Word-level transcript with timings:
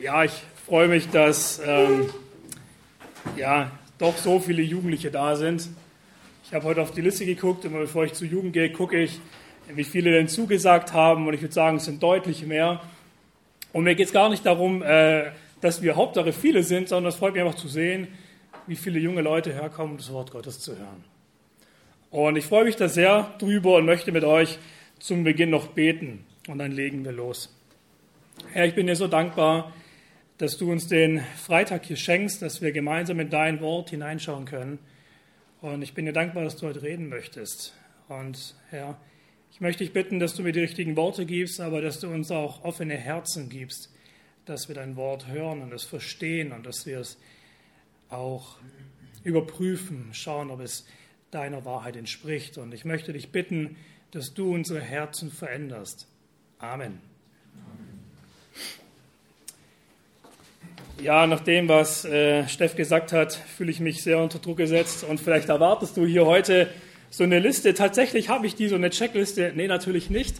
Ja, 0.00 0.24
ich 0.24 0.32
freue 0.66 0.88
mich, 0.88 1.10
dass 1.10 1.60
ähm, 1.62 2.08
ja, 3.36 3.70
doch 3.98 4.16
so 4.16 4.40
viele 4.40 4.62
Jugendliche 4.62 5.10
da 5.10 5.36
sind. 5.36 5.68
Ich 6.42 6.54
habe 6.54 6.64
heute 6.64 6.80
auf 6.80 6.92
die 6.92 7.02
Liste 7.02 7.26
geguckt, 7.26 7.66
immer 7.66 7.80
bevor 7.80 8.04
ich 8.06 8.14
zur 8.14 8.26
Jugend 8.26 8.54
gehe, 8.54 8.72
gucke 8.72 8.98
ich, 8.98 9.20
wie 9.68 9.84
viele 9.84 10.12
denn 10.12 10.26
zugesagt 10.26 10.94
haben. 10.94 11.28
Und 11.28 11.34
ich 11.34 11.42
würde 11.42 11.52
sagen, 11.52 11.76
es 11.76 11.84
sind 11.84 12.02
deutlich 12.02 12.46
mehr. 12.46 12.80
Und 13.74 13.84
mir 13.84 13.94
geht 13.94 14.06
es 14.06 14.12
gar 14.14 14.30
nicht 14.30 14.46
darum, 14.46 14.82
äh, 14.82 15.32
dass 15.60 15.82
wir 15.82 15.96
Hauptsache 15.96 16.32
viele 16.32 16.62
sind, 16.62 16.88
sondern 16.88 17.10
es 17.10 17.16
freut 17.16 17.34
mich 17.34 17.42
einfach 17.42 17.58
zu 17.58 17.68
sehen, 17.68 18.08
wie 18.66 18.76
viele 18.76 18.98
junge 18.98 19.20
Leute 19.20 19.52
herkommen, 19.52 19.98
das 19.98 20.10
Wort 20.10 20.30
Gottes 20.30 20.60
zu 20.60 20.78
hören. 20.78 21.04
Und 22.10 22.36
ich 22.36 22.46
freue 22.46 22.64
mich 22.64 22.76
da 22.76 22.88
sehr 22.88 23.34
drüber 23.38 23.76
und 23.76 23.84
möchte 23.84 24.12
mit 24.12 24.24
euch 24.24 24.58
zum 24.98 25.24
Beginn 25.24 25.50
noch 25.50 25.66
beten. 25.66 26.24
Und 26.48 26.56
dann 26.56 26.72
legen 26.72 27.04
wir 27.04 27.12
los. 27.12 27.54
Herr, 28.52 28.64
ich 28.64 28.74
bin 28.74 28.86
dir 28.86 28.96
so 28.96 29.06
dankbar, 29.06 29.74
dass 30.40 30.56
du 30.56 30.72
uns 30.72 30.86
den 30.86 31.20
Freitag 31.36 31.84
hier 31.84 31.96
schenkst, 31.96 32.40
dass 32.40 32.62
wir 32.62 32.72
gemeinsam 32.72 33.20
in 33.20 33.28
dein 33.28 33.60
Wort 33.60 33.90
hineinschauen 33.90 34.46
können. 34.46 34.78
Und 35.60 35.82
ich 35.82 35.92
bin 35.92 36.06
dir 36.06 36.14
dankbar, 36.14 36.44
dass 36.44 36.56
du 36.56 36.66
heute 36.66 36.80
reden 36.80 37.10
möchtest. 37.10 37.74
Und 38.08 38.54
Herr, 38.70 38.98
ich 39.52 39.60
möchte 39.60 39.84
dich 39.84 39.92
bitten, 39.92 40.18
dass 40.18 40.34
du 40.34 40.42
mir 40.42 40.52
die 40.52 40.60
richtigen 40.60 40.96
Worte 40.96 41.26
gibst, 41.26 41.60
aber 41.60 41.82
dass 41.82 42.00
du 42.00 42.08
uns 42.08 42.30
auch 42.30 42.64
offene 42.64 42.96
Herzen 42.96 43.50
gibst, 43.50 43.92
dass 44.46 44.66
wir 44.68 44.74
dein 44.74 44.96
Wort 44.96 45.28
hören 45.28 45.60
und 45.60 45.74
es 45.74 45.84
verstehen 45.84 46.52
und 46.52 46.64
dass 46.64 46.86
wir 46.86 47.00
es 47.00 47.18
auch 48.08 48.56
überprüfen, 49.24 50.08
schauen, 50.12 50.50
ob 50.50 50.60
es 50.60 50.86
deiner 51.30 51.66
Wahrheit 51.66 51.96
entspricht. 51.96 52.56
Und 52.56 52.72
ich 52.72 52.86
möchte 52.86 53.12
dich 53.12 53.30
bitten, 53.30 53.76
dass 54.10 54.32
du 54.32 54.54
unsere 54.54 54.80
Herzen 54.80 55.30
veränderst. 55.30 56.08
Amen. 56.58 57.02
Ja, 61.02 61.26
nach 61.26 61.40
dem, 61.40 61.68
was 61.68 62.04
äh, 62.04 62.46
Steff 62.46 62.76
gesagt 62.76 63.12
hat, 63.12 63.32
fühle 63.32 63.70
ich 63.70 63.80
mich 63.80 64.02
sehr 64.02 64.18
unter 64.18 64.38
Druck 64.38 64.58
gesetzt 64.58 65.02
und 65.04 65.18
vielleicht 65.18 65.48
erwartest 65.48 65.96
du 65.96 66.04
hier 66.04 66.26
heute 66.26 66.68
so 67.08 67.24
eine 67.24 67.38
Liste. 67.38 67.72
Tatsächlich 67.74 68.28
habe 68.28 68.46
ich 68.46 68.54
die, 68.54 68.68
so 68.68 68.74
eine 68.74 68.90
Checkliste. 68.90 69.52
Nee, 69.54 69.66
natürlich 69.66 70.10
nicht. 70.10 70.36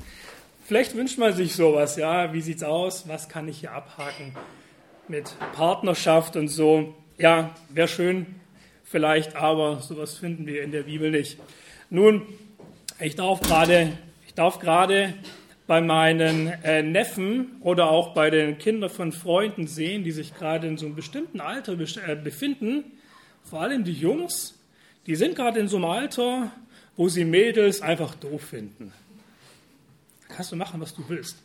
Vielleicht 0.67 0.95
wünscht 0.95 1.19
man 1.19 1.35
sich 1.35 1.57
sowas, 1.57 1.97
ja. 1.97 2.33
Wie 2.33 2.43
sieht's 2.43 2.63
aus? 2.63 3.09
Was 3.09 3.29
kann 3.29 3.49
ich 3.49 3.61
hier 3.61 3.73
abhaken 3.73 4.35
mit 5.09 5.35
Partnerschaft 5.55 6.37
und 6.37 6.49
so? 6.49 6.95
Ja, 7.19 7.55
wäre 7.71 7.89
schön, 7.89 8.27
vielleicht, 8.85 9.37
aber 9.37 9.81
sowas 9.81 10.17
finden 10.17 10.47
wir 10.47 10.63
in 10.63 10.73
der 10.73 10.85
Bibel 10.85 11.11
nicht. 11.11 11.39
Nun, 11.91 12.23
ich 13.01 13.17
darf 13.17 13.41
gerade, 13.41 13.93
ich 14.27 14.35
darf 14.35 14.59
gerade 14.59 15.15
bei 15.71 15.81
meinen 15.81 16.49
äh, 16.65 16.83
Neffen 16.83 17.61
oder 17.61 17.91
auch 17.91 18.13
bei 18.13 18.29
den 18.29 18.59
Kindern 18.59 18.91
von 18.91 19.13
Freunden 19.13 19.69
sehen, 19.69 20.03
die 20.03 20.11
sich 20.11 20.35
gerade 20.35 20.67
in 20.67 20.77
so 20.77 20.87
einem 20.87 20.97
bestimmten 20.97 21.41
Alter 21.41 21.75
äh, 21.75 22.17
befinden, 22.17 22.83
vor 23.45 23.61
allem 23.61 23.85
die 23.85 23.93
Jungs, 23.93 24.59
die 25.07 25.15
sind 25.15 25.37
gerade 25.37 25.61
in 25.61 25.69
so 25.69 25.77
einem 25.77 25.85
Alter, 25.85 26.51
wo 26.97 27.09
sie 27.09 27.25
Mädels 27.25 27.83
einfach 27.83 28.17
doof 28.17 28.43
finden. 28.43 28.93
Kannst 30.29 30.51
du 30.51 30.57
machen, 30.57 30.81
was 30.81 30.93
du 30.93 31.05
willst. 31.07 31.39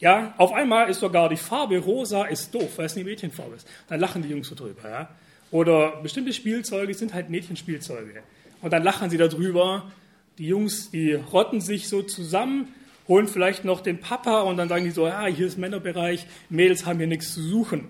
Ja, 0.00 0.34
auf 0.36 0.52
einmal 0.52 0.90
ist 0.90 1.00
sogar 1.00 1.30
die 1.30 1.38
Farbe 1.38 1.78
rosa 1.78 2.26
ist 2.26 2.54
doof, 2.54 2.76
weil 2.76 2.84
es 2.84 2.94
eine 2.94 3.06
Mädchenfarbe 3.06 3.56
ist. 3.56 3.66
Dann 3.88 4.00
lachen 4.00 4.20
die 4.20 4.28
Jungs 4.28 4.48
so 4.48 4.54
drüber. 4.54 4.86
Ja? 4.86 5.08
Oder 5.50 5.96
bestimmte 6.02 6.34
Spielzeuge 6.34 6.92
sind 6.92 7.14
halt 7.14 7.30
Mädchenspielzeuge. 7.30 8.22
Und 8.60 8.70
dann 8.70 8.82
lachen 8.82 9.08
sie 9.08 9.16
darüber. 9.16 9.90
Die 10.36 10.48
Jungs, 10.48 10.90
die 10.90 11.14
rotten 11.14 11.62
sich 11.62 11.88
so 11.88 12.02
zusammen 12.02 12.68
holen 13.08 13.28
vielleicht 13.28 13.64
noch 13.64 13.80
den 13.80 14.00
Papa 14.00 14.42
und 14.42 14.56
dann 14.56 14.68
sagen 14.68 14.84
die 14.84 14.90
so, 14.90 15.06
ja, 15.06 15.26
hier 15.26 15.46
ist 15.46 15.58
Männerbereich, 15.58 16.26
Mädels 16.48 16.86
haben 16.86 16.98
hier 16.98 17.06
nichts 17.06 17.34
zu 17.34 17.42
suchen. 17.42 17.88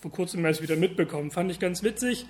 Vor 0.00 0.10
kurzem 0.10 0.44
erst 0.44 0.62
wieder 0.62 0.76
mitbekommen, 0.76 1.30
fand 1.30 1.50
ich 1.50 1.58
ganz 1.58 1.82
witzig. 1.82 2.26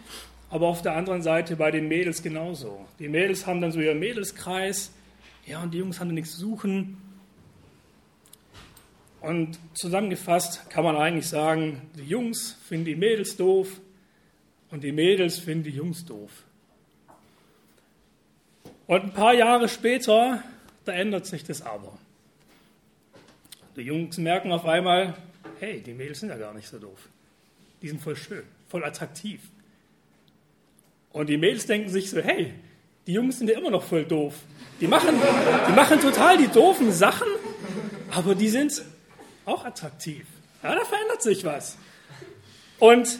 Aber 0.50 0.66
auf 0.66 0.82
der 0.82 0.96
anderen 0.96 1.22
Seite 1.22 1.54
bei 1.54 1.70
den 1.70 1.86
Mädels 1.86 2.22
genauso. 2.22 2.84
Die 2.98 3.08
Mädels 3.08 3.46
haben 3.46 3.60
dann 3.60 3.70
so 3.70 3.80
ihren 3.80 4.00
Mädelskreis, 4.00 4.90
ja, 5.46 5.62
und 5.62 5.72
die 5.72 5.78
Jungs 5.78 6.00
haben 6.00 6.08
da 6.08 6.14
nichts 6.14 6.32
zu 6.32 6.40
suchen. 6.40 6.98
Und 9.20 9.58
zusammengefasst 9.74 10.68
kann 10.70 10.82
man 10.82 10.96
eigentlich 10.96 11.28
sagen, 11.28 11.82
die 11.96 12.04
Jungs 12.04 12.56
finden 12.66 12.86
die 12.86 12.96
Mädels 12.96 13.36
doof 13.36 13.80
und 14.70 14.82
die 14.82 14.92
Mädels 14.92 15.38
finden 15.38 15.64
die 15.64 15.70
Jungs 15.70 16.04
doof. 16.04 16.30
Und 18.86 19.04
ein 19.04 19.12
paar 19.12 19.34
Jahre 19.34 19.68
später, 19.68 20.42
da 20.84 20.92
ändert 20.92 21.26
sich 21.26 21.44
das 21.44 21.62
aber. 21.62 21.96
Die 23.80 23.86
Jungs 23.86 24.18
merken 24.18 24.52
auf 24.52 24.66
einmal, 24.66 25.14
hey, 25.58 25.80
die 25.80 25.94
Mädels 25.94 26.20
sind 26.20 26.28
ja 26.28 26.36
gar 26.36 26.52
nicht 26.52 26.68
so 26.68 26.78
doof. 26.78 27.08
Die 27.80 27.88
sind 27.88 27.98
voll 27.98 28.14
schön, 28.14 28.42
voll 28.68 28.84
attraktiv. 28.84 29.40
Und 31.12 31.30
die 31.30 31.38
Mädels 31.38 31.64
denken 31.64 31.88
sich 31.88 32.10
so, 32.10 32.20
hey, 32.20 32.52
die 33.06 33.14
Jungs 33.14 33.38
sind 33.38 33.48
ja 33.48 33.58
immer 33.58 33.70
noch 33.70 33.82
voll 33.82 34.04
doof. 34.04 34.34
Die 34.82 34.86
machen, 34.86 35.14
die 35.66 35.72
machen 35.72 35.98
total 35.98 36.36
die 36.36 36.48
doofen 36.48 36.92
Sachen, 36.92 37.26
aber 38.10 38.34
die 38.34 38.50
sind 38.50 38.82
auch 39.46 39.64
attraktiv. 39.64 40.26
Ja, 40.62 40.74
da 40.74 40.84
verändert 40.84 41.22
sich 41.22 41.42
was. 41.46 41.78
Und 42.80 43.18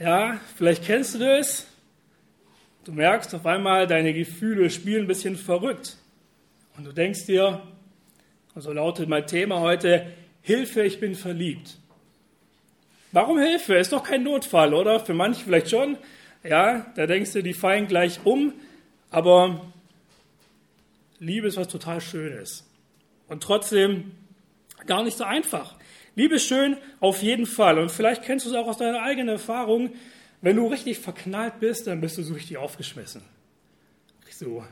ja, 0.00 0.40
vielleicht 0.56 0.86
kennst 0.86 1.16
du 1.16 1.18
das. 1.18 1.66
Du 2.84 2.92
merkst 2.92 3.34
auf 3.34 3.44
einmal, 3.44 3.86
deine 3.86 4.14
Gefühle 4.14 4.70
spielen 4.70 5.04
ein 5.04 5.08
bisschen 5.08 5.36
verrückt. 5.36 5.98
Und 6.78 6.84
du 6.86 6.92
denkst 6.92 7.26
dir, 7.26 7.62
also 8.54 8.72
lautet 8.72 9.08
mein 9.08 9.26
Thema 9.26 9.60
heute, 9.60 10.06
Hilfe, 10.42 10.82
ich 10.82 11.00
bin 11.00 11.14
verliebt. 11.14 11.76
Warum 13.12 13.38
Hilfe? 13.38 13.74
Ist 13.74 13.92
doch 13.92 14.02
kein 14.02 14.22
Notfall, 14.22 14.74
oder? 14.74 15.00
Für 15.00 15.14
manche 15.14 15.44
vielleicht 15.44 15.70
schon. 15.70 15.96
Ja, 16.42 16.86
da 16.96 17.06
denkst 17.06 17.32
du, 17.32 17.42
die 17.42 17.54
fallen 17.54 17.86
gleich 17.86 18.20
um. 18.24 18.52
Aber 19.10 19.66
Liebe 21.18 21.46
ist 21.46 21.56
was 21.56 21.68
total 21.68 22.00
Schönes. 22.00 22.64
Und 23.28 23.42
trotzdem 23.42 24.12
gar 24.86 25.04
nicht 25.04 25.16
so 25.16 25.24
einfach. 25.24 25.76
Liebe 26.14 26.34
ist 26.34 26.46
schön, 26.46 26.76
auf 27.00 27.22
jeden 27.22 27.46
Fall. 27.46 27.78
Und 27.78 27.90
vielleicht 27.90 28.22
kennst 28.22 28.44
du 28.44 28.50
es 28.50 28.56
auch 28.56 28.66
aus 28.66 28.78
deiner 28.78 29.02
eigenen 29.02 29.28
Erfahrung. 29.28 29.94
Wenn 30.40 30.56
du 30.56 30.66
richtig 30.66 30.98
verknallt 30.98 31.60
bist, 31.60 31.86
dann 31.86 32.00
bist 32.00 32.18
du 32.18 32.22
so 32.22 32.34
richtig 32.34 32.56
aufgeschmissen. 32.56 33.22
So 34.30 34.64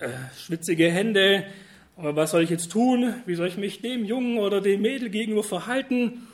äh, 0.00 0.08
schwitzige 0.36 0.90
Hände. 0.90 1.44
Aber 1.96 2.16
was 2.16 2.32
soll 2.32 2.42
ich 2.42 2.50
jetzt 2.50 2.72
tun? 2.72 3.14
Wie 3.26 3.34
soll 3.34 3.46
ich 3.46 3.56
mich 3.56 3.80
dem 3.80 4.04
Jungen 4.04 4.38
oder 4.38 4.60
dem 4.60 4.82
Mädel 4.82 5.10
gegenüber 5.10 5.44
verhalten? 5.44 6.26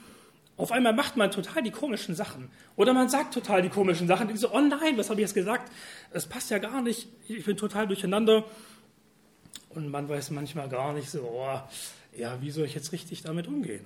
Auf 0.57 0.73
einmal 0.73 0.93
macht 0.93 1.17
man 1.17 1.31
total 1.31 1.63
die 1.63 1.71
komischen 1.71 2.15
Sachen. 2.15 2.51
Oder 2.77 2.93
man 2.93 3.09
sagt 3.09 3.35
total 3.35 3.63
die 3.63 3.69
komischen 3.69 4.07
Sachen. 4.07 4.29
Die 4.29 4.37
so, 4.37 4.53
oh 4.53 4.61
nein, 4.61 4.97
was 4.97 5.11
habe 5.11 5.21
ich 5.21 5.27
jetzt 5.27 5.35
gesagt? 5.35 5.71
Das 6.13 6.27
passt 6.27 6.51
ja 6.51 6.59
gar 6.59 6.83
nicht. 6.83 7.09
Ich 7.29 7.45
bin 7.45 7.57
total 7.57 7.87
durcheinander. 7.87 8.45
Und 9.71 9.91
man 9.91 10.09
weiß 10.09 10.31
manchmal 10.31 10.69
gar 10.69 10.93
nicht 10.93 11.11
so, 11.11 11.23
oh, 11.23 11.61
ja, 12.17 12.41
wie 12.43 12.51
soll 12.51 12.67
ich 12.67 12.75
jetzt 12.75 12.93
richtig 12.93 13.23
damit 13.23 13.47
umgehen? 13.47 13.85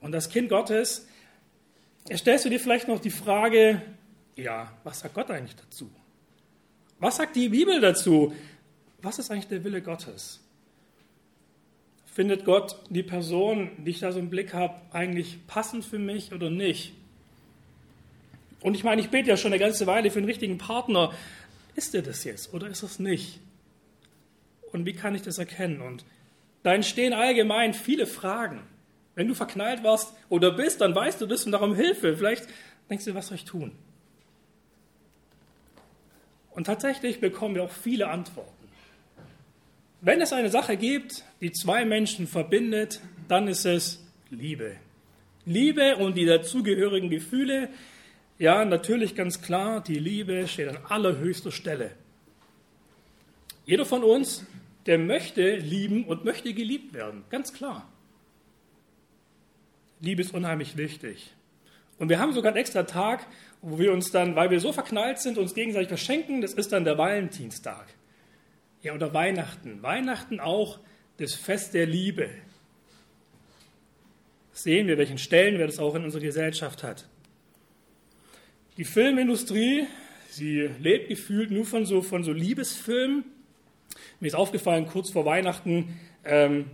Und 0.00 0.12
das 0.12 0.28
Kind 0.28 0.48
Gottes, 0.48 1.06
stellst 2.14 2.44
du 2.44 2.48
dir 2.48 2.60
vielleicht 2.60 2.88
noch 2.88 3.00
die 3.00 3.10
Frage, 3.10 3.82
ja, 4.36 4.72
was 4.84 5.00
sagt 5.00 5.14
Gott 5.14 5.30
eigentlich 5.30 5.56
dazu? 5.56 5.90
Was 6.98 7.16
sagt 7.16 7.36
die 7.36 7.48
Bibel 7.48 7.80
dazu? 7.80 8.32
Was 9.02 9.18
ist 9.18 9.30
eigentlich 9.30 9.48
der 9.48 9.64
Wille 9.64 9.82
Gottes? 9.82 10.40
Findet 12.06 12.44
Gott 12.44 12.76
die 12.90 13.02
Person, 13.02 13.70
die 13.78 13.90
ich 13.90 14.00
da 14.00 14.12
so 14.12 14.18
im 14.18 14.30
Blick 14.30 14.52
habe, 14.52 14.74
eigentlich 14.92 15.46
passend 15.46 15.84
für 15.84 15.98
mich 15.98 16.32
oder 16.32 16.50
nicht? 16.50 16.92
Und 18.60 18.74
ich 18.74 18.84
meine, 18.84 19.00
ich 19.00 19.10
bete 19.10 19.28
ja 19.28 19.36
schon 19.36 19.52
eine 19.52 19.60
ganze 19.60 19.86
Weile 19.86 20.10
für 20.10 20.18
einen 20.18 20.26
richtigen 20.26 20.58
Partner. 20.58 21.14
Ist 21.76 21.94
er 21.94 22.02
das 22.02 22.24
jetzt 22.24 22.52
oder 22.52 22.66
ist 22.68 22.82
es 22.82 22.98
nicht? 22.98 23.40
Und 24.72 24.86
wie 24.86 24.92
kann 24.92 25.14
ich 25.14 25.22
das 25.22 25.38
erkennen? 25.38 25.80
Und 25.80 26.04
da 26.62 26.74
entstehen 26.74 27.12
allgemein 27.12 27.74
viele 27.74 28.06
Fragen. 28.06 28.62
Wenn 29.14 29.28
du 29.28 29.34
verknallt 29.34 29.82
warst 29.82 30.14
oder 30.28 30.50
bist, 30.50 30.80
dann 30.80 30.94
weißt 30.94 31.20
du 31.20 31.26
das 31.26 31.46
und 31.46 31.52
darum 31.52 31.74
Hilfe. 31.74 32.16
Vielleicht 32.16 32.46
denkst 32.88 33.04
du, 33.06 33.14
was 33.14 33.28
soll 33.28 33.36
ich 33.36 33.44
tun? 33.44 33.72
Und 36.50 36.64
tatsächlich 36.64 37.20
bekommen 37.20 37.54
wir 37.54 37.62
auch 37.62 37.70
viele 37.70 38.08
Antworten. 38.08 38.59
Wenn 40.02 40.20
es 40.22 40.32
eine 40.32 40.48
Sache 40.48 40.76
gibt, 40.76 41.24
die 41.42 41.52
zwei 41.52 41.84
Menschen 41.84 42.26
verbindet, 42.26 43.00
dann 43.28 43.48
ist 43.48 43.66
es 43.66 44.02
Liebe. 44.30 44.76
Liebe 45.44 45.96
und 45.96 46.16
die 46.16 46.24
dazugehörigen 46.24 47.10
Gefühle, 47.10 47.68
ja, 48.38 48.64
natürlich 48.64 49.14
ganz 49.14 49.42
klar, 49.42 49.82
die 49.82 49.98
Liebe 49.98 50.48
steht 50.48 50.68
an 50.68 50.78
allerhöchster 50.88 51.52
Stelle. 51.52 51.90
Jeder 53.66 53.84
von 53.84 54.02
uns, 54.02 54.46
der 54.86 54.98
möchte 54.98 55.56
lieben 55.56 56.04
und 56.04 56.24
möchte 56.24 56.54
geliebt 56.54 56.94
werden, 56.94 57.24
ganz 57.28 57.52
klar. 57.52 57.86
Liebe 60.00 60.22
ist 60.22 60.32
unheimlich 60.32 60.78
wichtig. 60.78 61.34
Und 61.98 62.08
wir 62.08 62.18
haben 62.18 62.32
sogar 62.32 62.52
einen 62.52 62.60
extra 62.60 62.84
Tag, 62.84 63.26
wo 63.60 63.78
wir 63.78 63.92
uns 63.92 64.10
dann, 64.10 64.34
weil 64.34 64.50
wir 64.50 64.60
so 64.60 64.72
verknallt 64.72 65.18
sind, 65.18 65.36
uns 65.36 65.54
gegenseitig 65.54 65.88
verschenken. 65.88 66.40
Das 66.40 66.54
ist 66.54 66.72
dann 66.72 66.84
der 66.84 66.96
Valentinstag. 66.96 67.86
Ja, 68.82 68.94
oder 68.94 69.12
Weihnachten. 69.12 69.82
Weihnachten 69.82 70.40
auch 70.40 70.78
das 71.18 71.34
Fest 71.34 71.74
der 71.74 71.84
Liebe. 71.86 72.30
sehen 74.52 74.86
wir, 74.86 74.96
welchen 74.96 75.18
Stellenwert 75.18 75.70
es 75.70 75.78
auch 75.78 75.94
in 75.94 76.04
unserer 76.04 76.22
Gesellschaft 76.22 76.82
hat. 76.82 77.06
Die 78.78 78.84
Filmindustrie, 78.84 79.86
sie 80.30 80.70
lebt 80.80 81.08
gefühlt 81.08 81.50
nur 81.50 81.66
von 81.66 81.84
so, 81.84 82.00
von 82.00 82.24
so 82.24 82.32
Liebesfilmen. 82.32 83.24
Mir 84.18 84.28
ist 84.28 84.34
aufgefallen, 84.34 84.86
kurz 84.86 85.10
vor 85.10 85.24
Weihnachten 85.26 86.00
ähm, 86.24 86.70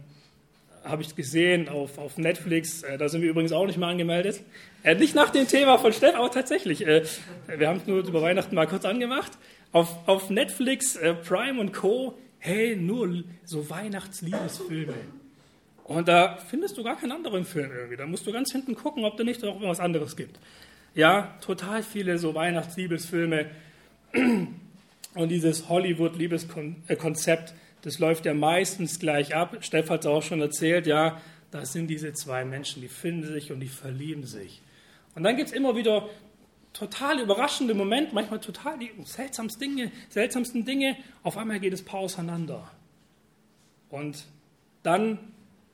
habe 0.85 1.03
ich 1.03 1.15
gesehen 1.17 1.69
auf, 1.69 1.99
auf 1.99 2.19
Netflix, 2.19 2.83
äh, 2.83 2.99
da 2.99 3.09
sind 3.09 3.23
wir 3.23 3.31
übrigens 3.31 3.53
auch 3.53 3.67
nicht 3.67 3.79
mal 3.79 3.91
angemeldet. 3.91 4.43
Äh, 4.85 4.95
nicht 4.95 5.15
nach 5.17 5.31
dem 5.31 5.49
Thema 5.49 5.79
von 5.79 5.93
Steff, 5.93 6.15
aber 6.15 6.31
tatsächlich. 6.31 6.87
Äh, 6.87 7.05
wir 7.49 7.69
haben 7.69 7.79
es 7.79 7.87
nur 7.87 7.99
über 7.99 8.23
Weihnachten 8.23 8.55
mal 8.55 8.67
kurz 8.67 8.85
angemacht. 8.85 9.33
Auf, 9.77 10.09
auf 10.09 10.31
Netflix, 10.31 10.97
äh, 10.97 11.13
Prime 11.13 11.61
und 11.61 11.75
Co. 11.75 12.17
Hey, 12.39 12.77
nur 12.77 13.25
so 13.45 13.69
Weihnachtsliebesfilme. 13.69 14.95
Und 15.85 16.09
da 16.09 16.39
findest 16.39 16.79
du 16.79 16.83
gar 16.83 16.97
keinen 16.97 17.13
anderen 17.13 17.45
Film 17.45 17.71
irgendwie. 17.71 17.99
Da 17.99 18.07
musst 18.07 18.27
du 18.27 18.33
ganz 18.33 18.51
hinten 18.53 18.75
gucken, 18.75 19.05
ob 19.05 19.19
da 19.19 19.25
nicht 19.25 19.43
noch 19.43 19.61
was 19.61 19.79
anderes 19.79 20.17
gibt. 20.17 20.41
Ja, 20.95 21.37
total 21.43 21.83
viele 21.83 22.17
so 22.17 22.35
Weihnachtsliebesfilme. 22.35 23.51
Und 25.15 25.29
dieses 25.29 25.69
Hollywood-Liebeskonzept, 25.69 27.53
das 27.83 27.99
läuft 27.99 28.25
ja 28.25 28.33
meistens 28.33 28.99
gleich 28.99 29.35
ab. 29.35 29.59
Steff 29.61 29.91
hat 29.91 30.01
es 30.01 30.07
auch 30.07 30.23
schon 30.23 30.41
erzählt, 30.41 30.87
ja, 30.87 31.21
das 31.51 31.75
sind 31.75 31.89
diese 31.89 32.15
zwei 32.15 32.47
Menschen, 32.47 32.81
die 32.81 32.89
finden 32.89 33.31
sich 33.31 33.53
und 33.53 33.61
die 33.61 33.69
verlieben 33.69 34.25
sich. 34.25 34.63
Und 35.15 35.23
dann 35.25 35.37
gibt 35.37 35.51
es 35.51 35.55
immer 35.55 35.77
wieder 35.77 36.09
total 36.77 37.21
überraschende 37.21 37.75
Momente, 37.75 38.15
manchmal 38.15 38.41
total 38.41 38.79
die 38.79 38.91
seltsamsten 39.05 39.61
Dinge, 39.61 39.93
seltsamsten 40.11 40.65
Dinge. 40.65 40.97
Auf 41.23 41.39
einmal 41.39 41.59
geht 41.59 41.73
das 41.73 41.83
Paar 41.83 42.01
auseinander. 42.01 42.71
Und 43.89 44.25
dann, 44.83 45.19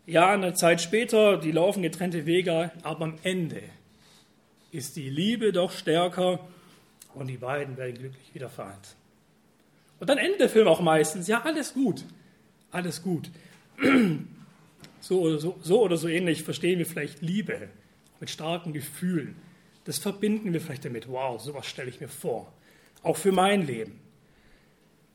ja, 0.07 0.31
eine 0.31 0.55
Zeit 0.55 0.81
später, 0.81 1.39
die 1.39 1.51
laufen 1.51 1.83
getrennte 1.83 2.25
Wege, 2.25 2.71
aber 2.83 3.05
am 3.05 3.19
Ende 3.25 3.63
ist 4.71 4.97
die 4.97 5.11
Liebe 5.11 5.53
doch 5.53 5.73
stärker 5.73 6.41
und 7.15 7.27
die 7.27 7.37
beiden 7.37 7.77
werden 7.77 7.95
glücklich 7.95 8.35
wieder 8.35 8.49
vereint. 8.49 8.95
Und 9.99 10.09
dann 10.09 10.19
endet 10.19 10.41
der 10.41 10.49
Film 10.49 10.69
auch 10.69 10.81
meistens, 10.81 11.27
ja, 11.27 11.43
alles 11.43 11.75
gut, 11.75 12.05
alles 12.71 13.03
gut. 13.03 13.31
So 15.05 15.23
oder 15.23 15.39
so, 15.41 15.59
so, 15.61 15.83
oder 15.83 15.97
so 15.97 16.07
ähnlich 16.07 16.45
verstehen 16.45 16.79
wir 16.79 16.87
vielleicht 16.87 17.23
Liebe 17.23 17.69
mit 18.21 18.31
starken 18.31 18.73
Gefühlen. 18.73 19.35
Das 19.85 19.99
verbinden 19.99 20.53
wir 20.53 20.61
vielleicht 20.61 20.85
damit. 20.85 21.09
Wow, 21.09 21.41
sowas 21.41 21.67
stelle 21.67 21.89
ich 21.89 22.01
mir 22.01 22.09
vor. 22.09 22.53
Auch 23.03 23.17
für 23.17 23.33
mein 23.33 23.67
Leben. 23.67 24.01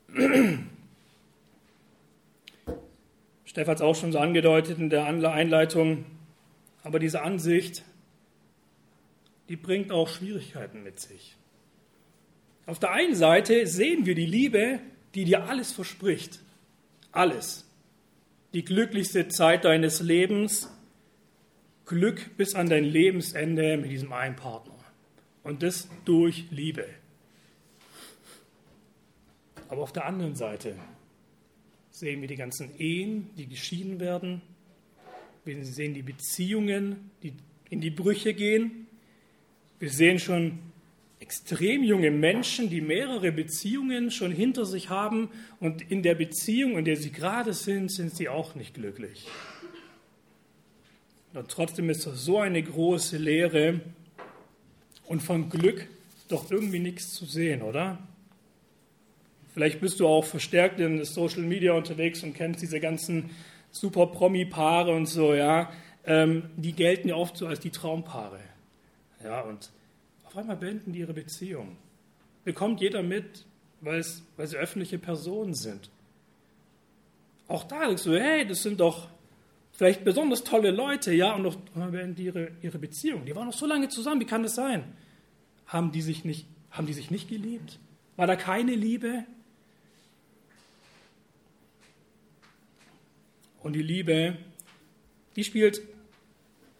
Stefan 3.44 3.70
hat 3.70 3.78
es 3.78 3.82
auch 3.82 3.94
schon 3.96 4.12
so 4.12 4.18
angedeutet 4.18 4.78
in 4.78 4.90
der 4.90 5.04
Einleitung. 5.06 6.04
Aber 6.82 6.98
diese 6.98 7.22
Ansicht, 7.22 7.82
die 9.48 9.56
bringt 9.56 9.90
auch 9.90 10.08
Schwierigkeiten 10.08 10.82
mit 10.82 11.00
sich. 11.00 11.36
Auf 12.66 12.78
der 12.78 12.92
einen 12.92 13.14
Seite 13.14 13.66
sehen 13.66 14.04
wir 14.04 14.14
die 14.14 14.26
Liebe, 14.26 14.80
die 15.14 15.24
dir 15.24 15.44
alles 15.44 15.72
verspricht. 15.72 16.40
Alles. 17.12 17.66
Die 18.52 18.64
glücklichste 18.64 19.28
Zeit 19.28 19.64
deines 19.64 20.00
Lebens, 20.00 20.70
Glück 21.88 22.36
bis 22.36 22.54
an 22.54 22.68
dein 22.68 22.84
Lebensende 22.84 23.76
mit 23.78 23.90
diesem 23.90 24.12
einen 24.12 24.36
Partner. 24.36 24.76
Und 25.42 25.62
das 25.62 25.88
durch 26.04 26.44
Liebe. 26.50 26.86
Aber 29.68 29.82
auf 29.82 29.92
der 29.92 30.06
anderen 30.06 30.34
Seite 30.34 30.76
sehen 31.90 32.20
wir 32.20 32.28
die 32.28 32.36
ganzen 32.36 32.78
Ehen, 32.78 33.30
die 33.36 33.46
geschieden 33.46 33.98
werden. 34.00 34.42
Wir 35.44 35.64
sehen 35.64 35.94
die 35.94 36.02
Beziehungen, 36.02 37.10
die 37.22 37.32
in 37.70 37.80
die 37.80 37.90
Brüche 37.90 38.34
gehen. 38.34 38.86
Wir 39.78 39.90
sehen 39.90 40.18
schon 40.18 40.58
extrem 41.20 41.82
junge 41.82 42.10
Menschen, 42.10 42.70
die 42.70 42.80
mehrere 42.80 43.32
Beziehungen 43.32 44.10
schon 44.10 44.30
hinter 44.30 44.64
sich 44.64 44.88
haben 44.88 45.30
und 45.58 45.90
in 45.90 46.02
der 46.02 46.14
Beziehung, 46.14 46.78
in 46.78 46.84
der 46.84 46.96
sie 46.96 47.10
gerade 47.10 47.52
sind, 47.52 47.90
sind 47.90 48.14
sie 48.14 48.28
auch 48.28 48.54
nicht 48.54 48.74
glücklich. 48.74 49.26
Und 51.34 51.48
trotzdem 51.48 51.90
ist 51.90 52.06
das 52.06 52.24
so 52.24 52.38
eine 52.38 52.62
große 52.62 53.16
Lehre 53.16 53.80
und 55.06 55.22
von 55.22 55.50
Glück 55.50 55.86
doch 56.28 56.50
irgendwie 56.50 56.78
nichts 56.78 57.14
zu 57.14 57.24
sehen, 57.24 57.62
oder? 57.62 57.98
Vielleicht 59.54 59.80
bist 59.80 60.00
du 60.00 60.06
auch 60.06 60.24
verstärkt 60.24 60.78
in 60.78 61.04
Social 61.04 61.42
Media 61.42 61.72
unterwegs 61.72 62.22
und 62.22 62.34
kennst 62.34 62.62
diese 62.62 62.80
ganzen 62.80 63.30
super 63.70 64.06
Promi-Paare 64.06 64.94
und 64.94 65.06
so, 65.06 65.34
ja. 65.34 65.70
Ähm, 66.06 66.50
die 66.56 66.72
gelten 66.72 67.08
ja 67.08 67.16
oft 67.16 67.36
so 67.36 67.46
als 67.46 67.60
die 67.60 67.70
Traumpaare. 67.70 68.40
Ja, 69.22 69.40
und 69.40 69.70
auf 70.24 70.36
einmal 70.36 70.56
beenden 70.56 70.92
die 70.92 71.00
ihre 71.00 71.12
Beziehung. 71.12 71.76
Bekommt 72.44 72.80
jeder 72.80 73.02
mit, 73.02 73.44
weil, 73.80 74.02
sie 74.02 74.56
öffentliche 74.56 74.98
Personen 74.98 75.54
sind. 75.54 75.90
Auch 77.48 77.64
da 77.64 77.86
denkst 77.86 78.04
du, 78.04 78.18
hey, 78.18 78.46
das 78.46 78.62
sind 78.62 78.80
doch 78.80 79.08
vielleicht 79.78 80.04
besonders 80.04 80.42
tolle 80.42 80.72
Leute, 80.72 81.12
ja, 81.14 81.34
und 81.34 81.44
noch 81.44 81.56
beenden 81.74 82.16
die 82.16 82.24
ihre, 82.24 82.50
ihre 82.62 82.78
Beziehung. 82.78 83.24
Die 83.24 83.34
waren 83.36 83.46
noch 83.46 83.54
so 83.54 83.64
lange 83.64 83.88
zusammen, 83.88 84.20
wie 84.20 84.26
kann 84.26 84.42
das 84.42 84.56
sein? 84.56 84.82
Haben 85.66 85.92
die 85.92 86.02
sich 86.02 86.24
nicht, 86.24 86.46
haben 86.72 86.88
die 86.88 86.92
sich 86.92 87.12
nicht 87.12 87.28
geliebt? 87.28 87.78
War 88.16 88.26
da 88.26 88.34
keine 88.34 88.74
Liebe? 88.74 89.24
Und 93.62 93.74
die 93.74 93.82
Liebe, 93.82 94.36
die 95.36 95.44
spielt 95.44 95.80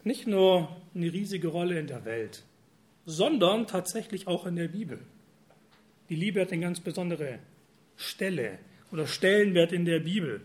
nicht 0.02 0.26
nur 0.26 0.76
eine 0.92 1.12
riesige 1.12 1.48
Rolle 1.48 1.78
in 1.78 1.86
der 1.86 2.04
Welt, 2.04 2.42
sondern 3.06 3.68
tatsächlich 3.68 4.26
auch 4.26 4.44
in 4.44 4.56
der 4.56 4.68
Bibel. 4.68 4.98
Die 6.08 6.16
Liebe 6.16 6.40
hat 6.40 6.50
eine 6.50 6.62
ganz 6.62 6.80
besondere 6.80 7.38
Stelle 7.96 8.58
oder 8.90 9.06
Stellenwert 9.06 9.72
in 9.72 9.84
der 9.84 10.00
Bibel. 10.00 10.40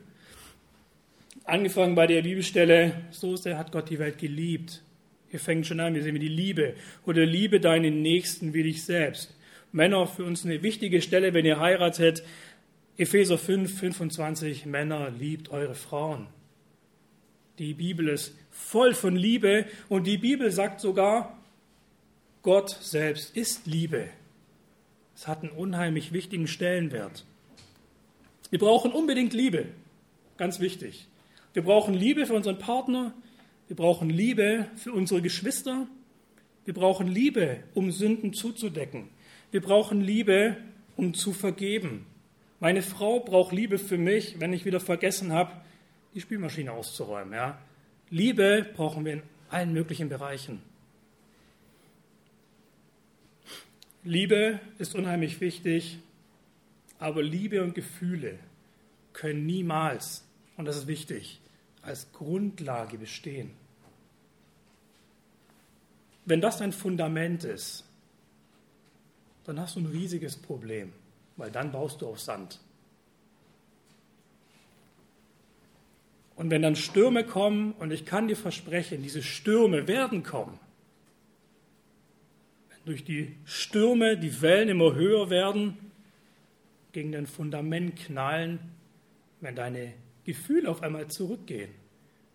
Angefangen 1.45 1.95
bei 1.95 2.07
der 2.07 2.21
Bibelstelle, 2.21 2.93
so 3.11 3.35
sehr 3.35 3.57
hat 3.57 3.71
Gott 3.73 3.89
die 3.89 3.99
Welt 3.99 4.17
geliebt. 4.17 4.81
Wir 5.29 5.39
fangen 5.39 5.65
schon 5.65 5.81
an, 5.81 5.93
wir 5.93 6.03
sehen 6.03 6.17
die 6.19 6.27
Liebe 6.27 6.75
oder 7.05 7.25
Liebe 7.25 7.59
deinen 7.59 8.01
Nächsten 8.01 8.53
wie 8.53 8.63
dich 8.63 8.85
selbst. 8.85 9.35
Männer, 9.73 10.07
für 10.07 10.23
uns 10.23 10.45
eine 10.45 10.63
wichtige 10.63 11.01
Stelle, 11.01 11.33
wenn 11.33 11.45
ihr 11.45 11.59
heiratet. 11.59 12.23
Epheser 12.95 13.37
5, 13.37 13.77
25, 13.79 14.65
Männer, 14.67 15.09
liebt 15.09 15.49
eure 15.49 15.75
Frauen. 15.75 16.27
Die 17.59 17.73
Bibel 17.73 18.07
ist 18.07 18.37
voll 18.49 18.93
von 18.93 19.15
Liebe 19.15 19.65
und 19.89 20.07
die 20.07 20.17
Bibel 20.17 20.49
sagt 20.51 20.79
sogar, 20.79 21.37
Gott 22.41 22.69
selbst 22.69 23.35
ist 23.35 23.65
Liebe. 23.65 24.07
Es 25.15 25.27
hat 25.27 25.41
einen 25.41 25.51
unheimlich 25.51 26.13
wichtigen 26.13 26.47
Stellenwert. 26.47 27.25
Wir 28.49 28.59
brauchen 28.59 28.91
unbedingt 28.91 29.33
Liebe, 29.33 29.65
ganz 30.37 30.59
wichtig. 30.59 31.07
Wir 31.53 31.63
brauchen 31.63 31.93
Liebe 31.93 32.25
für 32.25 32.33
unseren 32.33 32.57
Partner, 32.57 33.13
wir 33.67 33.75
brauchen 33.75 34.09
Liebe 34.09 34.67
für 34.75 34.91
unsere 34.91 35.21
Geschwister, 35.21 35.87
wir 36.65 36.73
brauchen 36.73 37.07
Liebe, 37.07 37.63
um 37.75 37.91
Sünden 37.91 38.33
zuzudecken. 38.33 39.09
Wir 39.51 39.61
brauchen 39.61 40.01
Liebe, 40.01 40.57
um 40.95 41.13
zu 41.13 41.31
vergeben. 41.31 42.07
Meine 42.59 42.81
Frau 42.81 43.19
braucht 43.19 43.51
Liebe 43.51 43.77
für 43.77 43.97
mich, 43.97 44.39
wenn 44.39 44.53
ich 44.53 44.65
wieder 44.65 44.79
vergessen 44.79 45.31
habe, 45.31 45.51
die 46.15 46.21
Spülmaschine 46.21 46.71
auszuräumen. 46.71 47.33
Ja? 47.33 47.59
Liebe 48.09 48.65
brauchen 48.75 49.05
wir 49.05 49.13
in 49.13 49.23
allen 49.49 49.73
möglichen 49.73 50.09
Bereichen. 50.09 50.61
Liebe 54.03 54.59
ist 54.79 54.95
unheimlich 54.95 55.39
wichtig, 55.39 55.99
aber 56.97 57.21
Liebe 57.21 57.61
und 57.61 57.75
Gefühle 57.75 58.39
können 59.13 59.45
niemals, 59.45 60.25
und 60.57 60.65
das 60.65 60.77
ist 60.77 60.87
wichtig, 60.87 61.39
als 61.83 62.11
Grundlage 62.13 62.97
bestehen. 62.97 63.51
Wenn 66.25 66.41
das 66.41 66.57
dein 66.57 66.71
Fundament 66.71 67.43
ist, 67.43 67.85
dann 69.43 69.59
hast 69.59 69.75
du 69.75 69.81
ein 69.81 69.87
riesiges 69.87 70.37
Problem, 70.37 70.93
weil 71.35 71.51
dann 71.51 71.71
baust 71.71 72.01
du 72.01 72.07
auf 72.07 72.19
Sand. 72.19 72.59
Und 76.35 76.49
wenn 76.49 76.61
dann 76.61 76.75
Stürme 76.75 77.25
kommen, 77.25 77.73
und 77.73 77.91
ich 77.91 78.05
kann 78.05 78.27
dir 78.27 78.37
versprechen, 78.37 79.03
diese 79.03 79.21
Stürme 79.21 79.87
werden 79.87 80.23
kommen, 80.23 80.59
durch 82.85 83.03
die 83.03 83.35
Stürme 83.45 84.17
die 84.17 84.41
Wellen 84.41 84.69
immer 84.69 84.95
höher 84.95 85.29
werden, 85.29 85.77
gegen 86.91 87.11
dein 87.11 87.27
Fundament 87.27 87.95
knallen, 87.97 88.59
wenn 89.41 89.55
deine 89.55 89.93
Gefühle 90.25 90.69
auf 90.69 90.81
einmal 90.81 91.07
zurückgehen. 91.07 91.71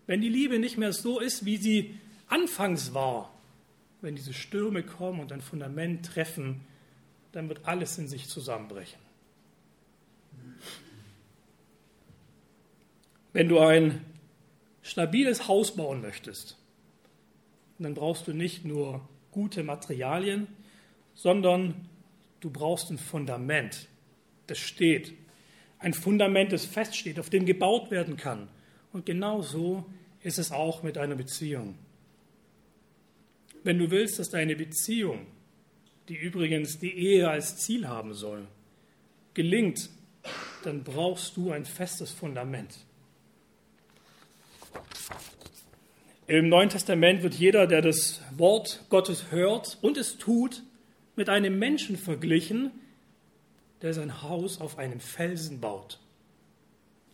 Wenn 0.07 0.21
die 0.21 0.29
Liebe 0.29 0.59
nicht 0.59 0.79
mehr 0.79 0.93
so 0.93 1.21
ist, 1.21 1.45
wie 1.45 1.57
sie 1.57 1.99
anfangs 2.29 2.95
war, 2.95 3.35
wenn 4.01 4.17
diese 4.17 4.33
Stürme 4.33 4.83
kommen 4.83 5.21
und 5.21 5.31
dein 5.31 5.41
Fundament 5.41 6.07
treffen, 6.07 6.61
dann 7.33 7.49
wird 7.49 7.67
alles 7.67 7.99
in 7.99 8.09
sich 8.09 8.29
zusammenbrechen. 8.29 8.99
Wenn 13.33 13.49
du 13.49 13.59
ein 13.59 14.05
stabiles 14.83 15.49
Haus 15.49 15.77
bauen 15.77 16.01
möchtest, 16.01 16.57
dann 17.79 17.95
brauchst 17.95 18.27
du 18.27 18.33
nicht 18.33 18.65
nur 18.65 19.07
gute 19.31 19.63
Materialien, 19.63 20.49
sondern 21.15 21.89
du 22.41 22.51
brauchst 22.51 22.91
ein 22.91 22.99
Fundament, 22.99 23.87
das 24.47 24.59
steht. 24.59 25.13
Ein 25.79 25.95
Fundament, 25.95 26.53
das 26.53 26.65
feststeht, 26.65 27.21
auf 27.21 27.31
dem 27.31 27.47
gebaut 27.47 27.91
werden 27.91 28.17
kann. 28.17 28.49
Und 28.93 29.07
genau 29.07 29.43
so 29.43 29.85
ist 30.23 30.39
es 30.39 30.51
auch 30.51 30.83
mit 30.83 30.99
einer 30.99 31.15
Beziehung. 31.15 31.77
Wenn 33.63 33.79
du 33.79 33.91
willst, 33.91 34.19
dass 34.19 34.31
deine 34.31 34.57
Beziehung, 34.57 35.27
die 36.09 36.17
übrigens 36.17 36.79
die 36.79 36.93
Ehe 36.93 37.29
als 37.29 37.59
Ziel 37.59 37.87
haben 37.87 38.15
soll, 38.15 38.47
gelingt, 39.35 39.91
dann 40.65 40.83
brauchst 40.83 41.37
du 41.37 41.53
ein 41.53 41.65
festes 41.65 42.11
Fundament. 42.11 42.79
Im 46.27 46.49
Neuen 46.49 46.69
Testament 46.69 47.23
wird 47.23 47.35
jeder, 47.35 47.67
der 47.67 47.81
das 47.81 48.21
Wort 48.37 48.85
Gottes 48.91 49.31
hört 49.31 49.79
und 49.81 49.97
es 49.97 50.19
tut, 50.19 50.63
mit 51.17 51.29
einem 51.29 51.59
Menschen 51.59 51.97
verglichen, 51.97 52.71
der 53.83 53.95
sein 53.95 54.23
Haus 54.23 54.61
auf 54.61 54.79
einem 54.79 55.01
Felsen 55.01 55.61
baut. 55.61 55.99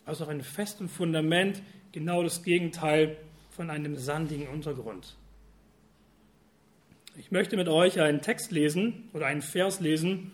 Also 0.07 0.25
auf 0.25 0.31
einem 0.31 0.45
festen 0.45 0.89
Fundament, 0.89 1.63
genau 1.93 2.23
das 2.23 2.43
Gegenteil 2.43 3.17
von 3.51 3.71
einem 3.71 3.97
sandigen 3.97 4.49
Untergrund. 4.49 5.15
Ich 7.17 7.31
möchte 7.31 7.57
mit 7.57 7.69
euch 7.69 8.01
einen 8.01 8.23
Text 8.23 8.51
lesen 8.51 9.09
oder 9.13 9.27
einen 9.27 9.43
Vers 9.43 9.81
lesen, 9.81 10.33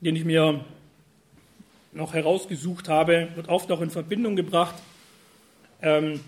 den 0.00 0.16
ich 0.16 0.24
mir 0.24 0.64
noch 1.92 2.14
herausgesucht 2.14 2.88
habe, 2.88 3.28
wird 3.34 3.48
oft 3.48 3.70
auch 3.70 3.80
in 3.80 3.90
Verbindung 3.90 4.34
gebracht 4.34 4.74
ähm, 5.82 6.20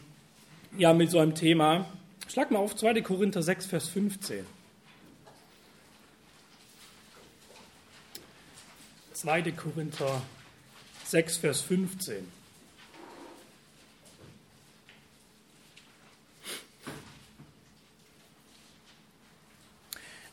ja, 0.77 0.93
mit 0.93 1.11
so 1.11 1.19
einem 1.19 1.35
Thema. 1.35 1.87
Schlag 2.29 2.51
mal 2.51 2.59
auf 2.59 2.77
2. 2.77 3.01
Korinther 3.01 3.43
6, 3.43 3.67
Vers 3.67 3.89
15. 3.89 4.56
2. 9.17 9.51
Korinther 9.53 10.21
6, 11.05 11.39
Vers 11.39 11.63
15. 11.63 12.17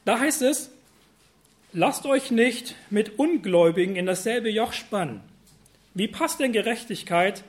Da 0.04 0.20
heißt 0.20 0.42
es, 0.42 0.70
lasst 1.72 2.06
euch 2.06 2.30
nicht 2.30 2.76
mit 2.90 3.18
Ungläubigen 3.18 3.96
in 3.96 4.06
dasselbe 4.06 4.50
Joch 4.50 4.74
spannen. 4.74 5.22
Wie 5.94 6.10
passt 6.10 6.42
denn 6.42 6.52
Gerechtigkeit 6.52 7.46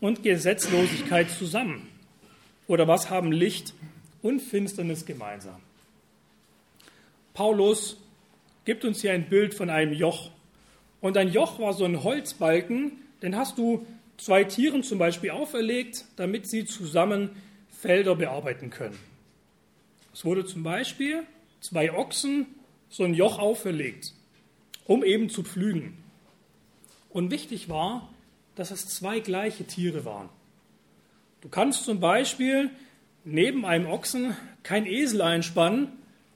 und 0.00 0.22
Gesetzlosigkeit 0.22 1.30
zusammen? 1.30 1.88
Oder 2.66 2.86
was 2.86 3.08
haben 3.08 3.32
Licht 3.32 3.72
und 4.20 4.40
Finsternis 4.40 5.06
gemeinsam? 5.06 5.62
Paulus 7.32 7.96
gibt 8.66 8.84
uns 8.84 9.00
hier 9.00 9.14
ein 9.14 9.30
Bild 9.30 9.54
von 9.54 9.70
einem 9.70 9.94
Joch. 9.94 10.30
Und 11.04 11.18
ein 11.18 11.30
Joch 11.30 11.58
war 11.58 11.74
so 11.74 11.84
ein 11.84 12.02
Holzbalken, 12.02 12.92
den 13.20 13.36
hast 13.36 13.58
du 13.58 13.86
zwei 14.16 14.42
Tieren 14.42 14.82
zum 14.82 14.98
Beispiel 14.98 15.32
auferlegt, 15.32 16.06
damit 16.16 16.46
sie 16.46 16.64
zusammen 16.64 17.28
Felder 17.68 18.16
bearbeiten 18.16 18.70
können. 18.70 18.98
Es 20.14 20.24
wurde 20.24 20.46
zum 20.46 20.62
Beispiel 20.62 21.24
zwei 21.60 21.92
Ochsen 21.92 22.46
so 22.88 23.04
ein 23.04 23.12
Joch 23.12 23.38
auferlegt, 23.38 24.14
um 24.86 25.04
eben 25.04 25.28
zu 25.28 25.42
pflügen. 25.42 25.94
Und 27.10 27.30
wichtig 27.30 27.68
war, 27.68 28.08
dass 28.54 28.70
es 28.70 28.88
zwei 28.88 29.20
gleiche 29.20 29.64
Tiere 29.64 30.06
waren. 30.06 30.30
Du 31.42 31.50
kannst 31.50 31.84
zum 31.84 32.00
Beispiel 32.00 32.70
neben 33.24 33.66
einem 33.66 33.88
Ochsen 33.88 34.34
kein 34.62 34.86
Esel 34.86 35.20
einspannen 35.20 35.88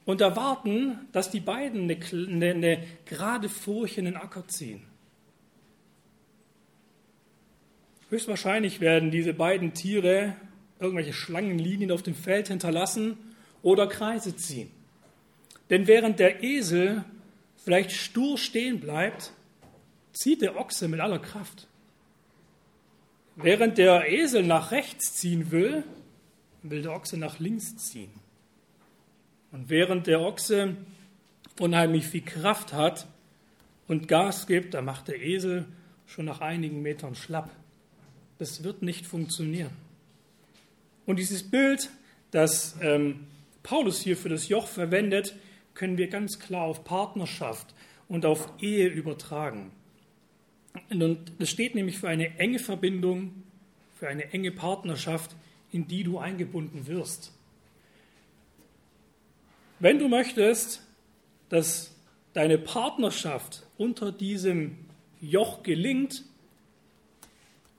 und 0.08 0.22
erwarten, 0.22 0.98
dass 1.12 1.30
die 1.30 1.38
beiden 1.38 1.82
eine, 1.82 1.98
eine, 2.12 2.50
eine 2.52 2.86
gerade 3.04 3.50
Furche 3.50 4.00
in 4.00 4.06
den 4.06 4.16
Acker 4.16 4.48
ziehen. 4.48 4.82
Höchstwahrscheinlich 8.08 8.80
werden 8.80 9.10
diese 9.10 9.34
beiden 9.34 9.74
Tiere 9.74 10.34
irgendwelche 10.80 11.12
Schlangenlinien 11.12 11.92
auf 11.92 12.02
dem 12.02 12.14
Feld 12.14 12.48
hinterlassen 12.48 13.18
oder 13.60 13.86
Kreise 13.86 14.34
ziehen. 14.34 14.70
Denn 15.68 15.86
während 15.86 16.20
der 16.20 16.42
Esel 16.42 17.04
vielleicht 17.58 17.92
stur 17.92 18.38
stehen 18.38 18.80
bleibt, 18.80 19.34
zieht 20.14 20.40
der 20.40 20.56
Ochse 20.56 20.88
mit 20.88 21.00
aller 21.00 21.18
Kraft. 21.18 21.68
Während 23.36 23.76
der 23.76 24.10
Esel 24.10 24.42
nach 24.42 24.70
rechts 24.70 25.16
ziehen 25.16 25.50
will, 25.50 25.84
will 26.62 26.80
der 26.80 26.92
Ochse 26.92 27.18
nach 27.18 27.38
links 27.40 27.76
ziehen. 27.76 28.10
Und 29.52 29.70
während 29.70 30.06
der 30.06 30.20
Ochse 30.20 30.76
unheimlich 31.58 32.06
viel 32.06 32.22
Kraft 32.22 32.72
hat 32.72 33.06
und 33.86 34.08
Gas 34.08 34.46
gibt, 34.46 34.74
da 34.74 34.82
macht 34.82 35.08
der 35.08 35.20
Esel 35.20 35.66
schon 36.06 36.26
nach 36.26 36.40
einigen 36.40 36.82
Metern 36.82 37.14
schlapp. 37.14 37.50
Das 38.38 38.62
wird 38.62 38.82
nicht 38.82 39.06
funktionieren. 39.06 39.70
Und 41.06 41.18
dieses 41.18 41.42
Bild, 41.42 41.90
das 42.30 42.76
ähm, 42.82 43.26
Paulus 43.62 44.00
hier 44.00 44.16
für 44.16 44.28
das 44.28 44.48
Joch 44.48 44.66
verwendet, 44.66 45.34
können 45.74 45.96
wir 45.96 46.08
ganz 46.08 46.38
klar 46.38 46.64
auf 46.64 46.84
Partnerschaft 46.84 47.74
und 48.08 48.26
auf 48.26 48.52
Ehe 48.60 48.88
übertragen. 48.88 49.70
Und 50.90 51.32
das 51.38 51.50
steht 51.50 51.74
nämlich 51.74 51.98
für 51.98 52.08
eine 52.08 52.38
enge 52.38 52.58
Verbindung, 52.58 53.42
für 53.98 54.08
eine 54.08 54.32
enge 54.32 54.52
Partnerschaft, 54.52 55.34
in 55.72 55.88
die 55.88 56.04
du 56.04 56.18
eingebunden 56.18 56.86
wirst. 56.86 57.32
Wenn 59.80 59.98
du 59.98 60.08
möchtest, 60.08 60.82
dass 61.48 61.94
deine 62.32 62.58
Partnerschaft 62.58 63.64
unter 63.76 64.12
diesem 64.12 64.76
Joch 65.20 65.62
gelingt, 65.62 66.24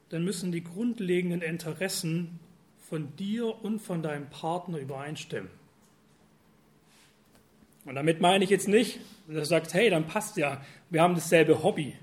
dann 0.09 0.23
müssen 0.23 0.51
die 0.51 0.63
grundlegenden 0.63 1.41
Interessen 1.41 2.39
von 2.89 3.15
dir 3.17 3.63
und 3.63 3.79
von 3.79 4.01
deinem 4.01 4.29
Partner 4.29 4.79
übereinstimmen. 4.79 5.51
Und 7.85 7.95
damit 7.95 8.21
meine 8.21 8.43
ich 8.43 8.49
jetzt 8.49 8.67
nicht, 8.67 8.99
dass 9.27 9.35
er 9.35 9.45
sagt, 9.45 9.73
hey, 9.73 9.89
dann 9.89 10.07
passt 10.07 10.37
ja, 10.37 10.63
wir 10.89 11.01
haben 11.01 11.15
dasselbe 11.15 11.63
Hobby, 11.63 11.95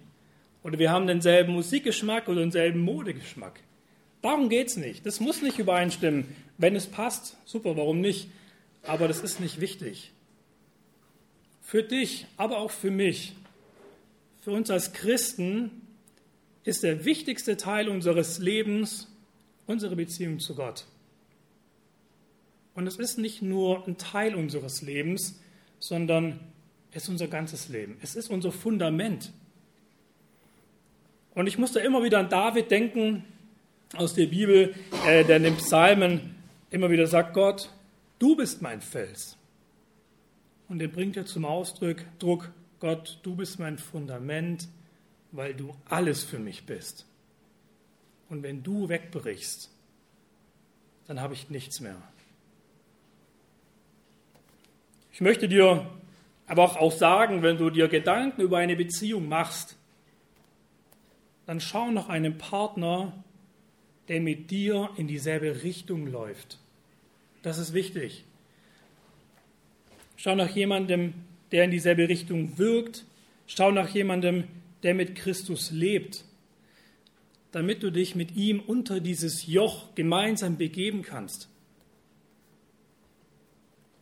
oder 0.66 0.80
wir 0.80 0.90
haben 0.90 1.06
denselben 1.06 1.52
Musikgeschmack 1.52 2.26
oder 2.26 2.40
denselben 2.40 2.80
Modegeschmack. 2.80 3.60
Darum 4.20 4.48
geht 4.48 4.66
es 4.66 4.76
nicht. 4.76 5.06
Das 5.06 5.20
muss 5.20 5.40
nicht 5.40 5.60
übereinstimmen. 5.60 6.26
Wenn 6.58 6.74
es 6.74 6.88
passt, 6.88 7.36
super, 7.44 7.76
warum 7.76 8.00
nicht? 8.00 8.28
Aber 8.86 9.08
das 9.08 9.20
ist 9.20 9.40
nicht 9.40 9.60
wichtig. 9.60 10.12
Für 11.62 11.82
dich, 11.82 12.26
aber 12.36 12.58
auch 12.58 12.70
für 12.70 12.90
mich, 12.90 13.34
für 14.40 14.52
uns 14.52 14.70
als 14.70 14.92
Christen 14.92 15.70
ist 16.62 16.82
der 16.82 17.04
wichtigste 17.04 17.56
Teil 17.56 17.88
unseres 17.88 18.38
Lebens 18.38 19.08
unsere 19.66 19.96
Beziehung 19.96 20.38
zu 20.38 20.54
Gott. 20.54 20.84
Und 22.74 22.86
es 22.86 22.96
ist 22.96 23.18
nicht 23.18 23.42
nur 23.42 23.86
ein 23.86 23.96
Teil 23.96 24.34
unseres 24.34 24.82
Lebens, 24.82 25.40
sondern 25.78 26.40
es 26.92 27.04
ist 27.04 27.08
unser 27.08 27.26
ganzes 27.26 27.68
Leben. 27.68 27.96
Es 28.02 28.14
ist 28.16 28.30
unser 28.30 28.52
Fundament. 28.52 29.32
Und 31.34 31.46
ich 31.46 31.58
musste 31.58 31.80
immer 31.80 32.02
wieder 32.02 32.18
an 32.18 32.28
David 32.28 32.70
denken 32.70 33.24
aus 33.94 34.14
der 34.14 34.26
Bibel, 34.26 34.74
äh, 35.06 35.24
der 35.24 35.38
in 35.38 35.42
den 35.42 35.56
Psalmen 35.56 36.34
immer 36.70 36.90
wieder 36.90 37.06
sagt, 37.06 37.34
Gott, 37.34 37.70
du 38.18 38.36
bist 38.36 38.62
mein 38.62 38.80
Fels. 38.80 39.36
Und 40.68 40.80
er 40.80 40.88
bringt 40.88 41.16
er 41.16 41.26
zum 41.26 41.44
Ausdruck, 41.44 42.04
Druck, 42.18 42.50
Gott, 42.80 43.20
du 43.22 43.36
bist 43.36 43.58
mein 43.58 43.78
Fundament, 43.78 44.68
weil 45.32 45.54
du 45.54 45.74
alles 45.86 46.24
für 46.24 46.38
mich 46.38 46.66
bist. 46.66 47.06
Und 48.28 48.42
wenn 48.42 48.62
du 48.62 48.88
wegbrichst, 48.88 49.70
dann 51.06 51.20
habe 51.20 51.34
ich 51.34 51.48
nichts 51.50 51.80
mehr. 51.80 51.96
Ich 55.12 55.20
möchte 55.20 55.48
dir 55.48 55.88
aber 56.46 56.80
auch 56.80 56.92
sagen, 56.92 57.42
wenn 57.42 57.56
du 57.56 57.70
dir 57.70 57.88
Gedanken 57.88 58.42
über 58.42 58.58
eine 58.58 58.76
Beziehung 58.76 59.28
machst, 59.28 59.76
dann 61.46 61.60
schau 61.60 61.90
nach 61.90 62.08
einem 62.08 62.38
Partner, 62.38 63.24
der 64.08 64.20
mit 64.20 64.50
dir 64.50 64.90
in 64.96 65.06
dieselbe 65.06 65.62
Richtung 65.62 66.06
läuft. 66.06 66.58
Das 67.46 67.58
ist 67.58 67.74
wichtig. 67.74 68.24
Schau 70.16 70.34
nach 70.34 70.50
jemandem, 70.56 71.14
der 71.52 71.62
in 71.62 71.70
dieselbe 71.70 72.08
Richtung 72.08 72.58
wirkt. 72.58 73.04
Schau 73.46 73.70
nach 73.70 73.88
jemandem, 73.90 74.48
der 74.82 74.94
mit 74.94 75.14
Christus 75.14 75.70
lebt, 75.70 76.24
damit 77.52 77.84
du 77.84 77.92
dich 77.92 78.16
mit 78.16 78.34
ihm 78.34 78.58
unter 78.58 78.98
dieses 78.98 79.46
Joch 79.46 79.94
gemeinsam 79.94 80.58
begeben 80.58 81.02
kannst. 81.02 81.48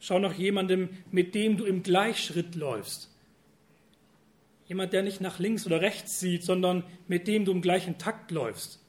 Schau 0.00 0.18
nach 0.18 0.32
jemandem, 0.32 0.88
mit 1.10 1.34
dem 1.34 1.58
du 1.58 1.66
im 1.66 1.82
Gleichschritt 1.82 2.54
läufst. 2.54 3.10
Jemand, 4.68 4.94
der 4.94 5.02
nicht 5.02 5.20
nach 5.20 5.38
links 5.38 5.66
oder 5.66 5.82
rechts 5.82 6.18
sieht, 6.18 6.44
sondern 6.44 6.82
mit 7.08 7.28
dem 7.28 7.44
du 7.44 7.52
im 7.52 7.60
gleichen 7.60 7.98
Takt 7.98 8.30
läufst. 8.30 8.80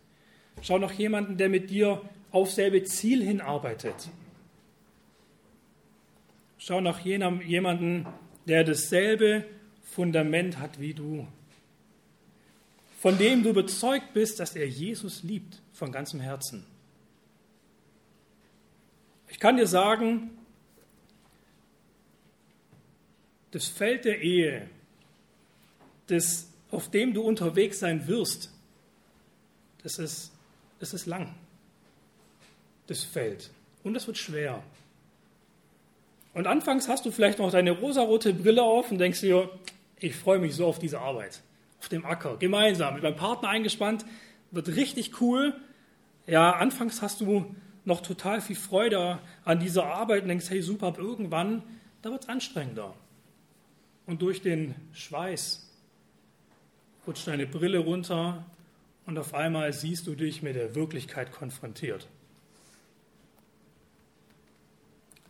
Schau 0.61 0.79
nach 0.79 0.93
jemandem, 0.93 1.35
der 1.35 1.49
mit 1.49 1.69
dir 1.71 2.09
auf 2.31 2.53
selbe 2.53 2.83
Ziel 2.83 3.21
hinarbeitet. 3.21 4.11
Schau 6.67 6.81
nach 6.81 7.01
jemandem, 7.01 8.07
der 8.47 8.63
dasselbe 8.63 9.45
Fundament 9.83 10.57
hat 10.57 10.79
wie 10.79 10.95
du. 10.95 11.27
Von 12.99 13.19
dem 13.19 13.43
du 13.43 13.51
überzeugt 13.51 14.15
bist, 14.15 14.39
dass 14.39 14.55
er 14.55 14.67
Jesus 14.67 15.21
liebt 15.21 15.61
von 15.73 15.91
ganzem 15.91 16.19
Herzen. 16.19 16.65
Ich 19.27 19.39
kann 19.39 19.57
dir 19.57 19.67
sagen, 19.67 20.31
das 23.51 23.67
Feld 23.67 24.03
der 24.03 24.21
Ehe, 24.21 24.67
das, 26.07 26.47
auf 26.71 26.89
dem 26.89 27.13
du 27.13 27.21
unterwegs 27.21 27.77
sein 27.77 28.07
wirst, 28.07 28.51
das 29.83 29.99
ist, 29.99 30.31
das 30.79 30.95
ist 30.95 31.05
lang. 31.05 31.35
Das 32.87 33.03
Feld. 33.03 33.51
Und 33.83 33.95
es 33.95 34.07
wird 34.07 34.17
schwer. 34.17 34.63
Und 36.35 36.47
anfangs 36.47 36.89
hast 36.89 37.05
du 37.05 37.11
vielleicht 37.11 37.39
noch 37.39 37.49
deine 37.49 37.71
rosarote 37.71 38.33
Brille 38.33 38.61
auf 38.61 38.91
und 38.91 38.97
denkst 38.97 39.21
dir, 39.21 39.49
ich 39.97 40.17
freue 40.17 40.37
mich 40.37 40.53
so 40.53 40.67
auf 40.67 40.79
diese 40.79 40.99
Arbeit, 40.99 41.41
auf 41.79 41.87
dem 41.87 42.05
Acker, 42.05 42.35
gemeinsam, 42.35 42.95
mit 42.95 43.03
meinem 43.03 43.15
Partner 43.15 43.47
eingespannt, 43.47 44.05
wird 44.51 44.67
richtig 44.67 45.21
cool. 45.21 45.55
Ja, 46.27 46.51
anfangs 46.51 47.01
hast 47.01 47.21
du 47.21 47.55
noch 47.85 48.01
total 48.01 48.41
viel 48.41 48.57
Freude 48.57 49.19
an 49.45 49.59
dieser 49.59 49.85
Arbeit 49.85 50.23
und 50.23 50.27
denkst, 50.27 50.49
hey 50.49 50.61
super, 50.61 50.87
aber 50.87 50.99
irgendwann, 50.99 51.63
da 52.01 52.11
wird 52.11 52.23
es 52.23 52.29
anstrengender. 52.29 52.93
Und 54.05 54.21
durch 54.21 54.41
den 54.41 54.75
Schweiß 54.91 55.71
rutscht 57.07 57.27
deine 57.27 57.47
Brille 57.47 57.79
runter 57.79 58.45
und 59.05 59.17
auf 59.17 59.33
einmal 59.33 59.71
siehst 59.71 60.05
du 60.05 60.15
dich 60.15 60.41
mit 60.41 60.55
der 60.55 60.75
Wirklichkeit 60.75 61.31
konfrontiert. 61.31 62.09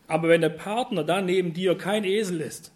Aber 0.08 0.28
wenn 0.28 0.40
der 0.40 0.50
Partner 0.50 1.04
da 1.04 1.20
neben 1.20 1.52
dir 1.52 1.76
kein 1.76 2.04
Esel 2.04 2.40
ist, 2.40 2.72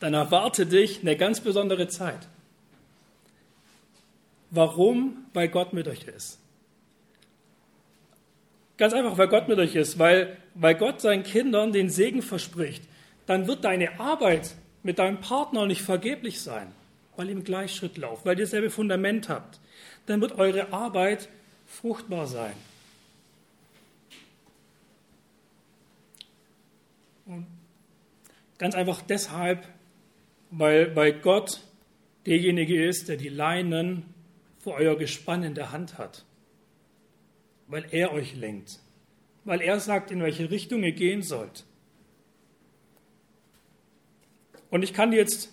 dann 0.00 0.14
erwarte 0.14 0.66
dich 0.66 1.00
eine 1.00 1.16
ganz 1.16 1.40
besondere 1.40 1.88
Zeit. 1.88 2.28
Warum? 4.50 5.24
Weil 5.32 5.48
Gott 5.48 5.72
mit 5.72 5.88
euch 5.88 6.04
ist. 6.04 6.38
Ganz 8.76 8.92
einfach, 8.92 9.16
weil 9.16 9.28
Gott 9.28 9.48
mit 9.48 9.58
euch 9.58 9.74
ist, 9.74 9.98
weil, 9.98 10.36
weil 10.54 10.74
Gott 10.74 11.00
seinen 11.00 11.22
Kindern 11.22 11.72
den 11.72 11.88
Segen 11.88 12.20
verspricht. 12.20 12.82
Dann 13.26 13.46
wird 13.46 13.64
deine 13.64 14.00
Arbeit 14.00 14.54
mit 14.82 14.98
deinem 14.98 15.20
Partner 15.20 15.66
nicht 15.66 15.82
vergeblich 15.82 16.40
sein, 16.40 16.66
weil 17.16 17.28
ihr 17.28 17.32
im 17.32 17.44
Gleichschritt 17.44 17.96
lauft, 17.96 18.26
weil 18.26 18.38
ihr 18.38 18.44
dasselbe 18.44 18.70
Fundament 18.70 19.28
habt. 19.28 19.60
Dann 20.06 20.20
wird 20.20 20.32
eure 20.32 20.72
Arbeit 20.72 21.28
fruchtbar 21.66 22.26
sein. 22.26 22.54
Und 27.26 27.46
ganz 28.58 28.74
einfach 28.74 29.02
deshalb, 29.02 29.66
weil, 30.50 30.94
weil 30.96 31.20
Gott 31.20 31.62
derjenige 32.26 32.86
ist, 32.86 33.08
der 33.08 33.16
die 33.16 33.28
Leinen 33.28 34.04
vor 34.58 34.74
euer 34.74 34.96
Gespann 34.96 35.42
in 35.42 35.54
der 35.54 35.72
Hand 35.72 35.98
hat 35.98 36.24
weil 37.72 37.86
er 37.90 38.12
euch 38.12 38.36
lenkt, 38.36 38.80
weil 39.44 39.62
er 39.62 39.80
sagt, 39.80 40.10
in 40.10 40.22
welche 40.22 40.50
Richtung 40.50 40.82
ihr 40.82 40.92
gehen 40.92 41.22
sollt. 41.22 41.64
Und 44.68 44.82
ich 44.82 44.92
kann 44.92 45.10
jetzt, 45.12 45.50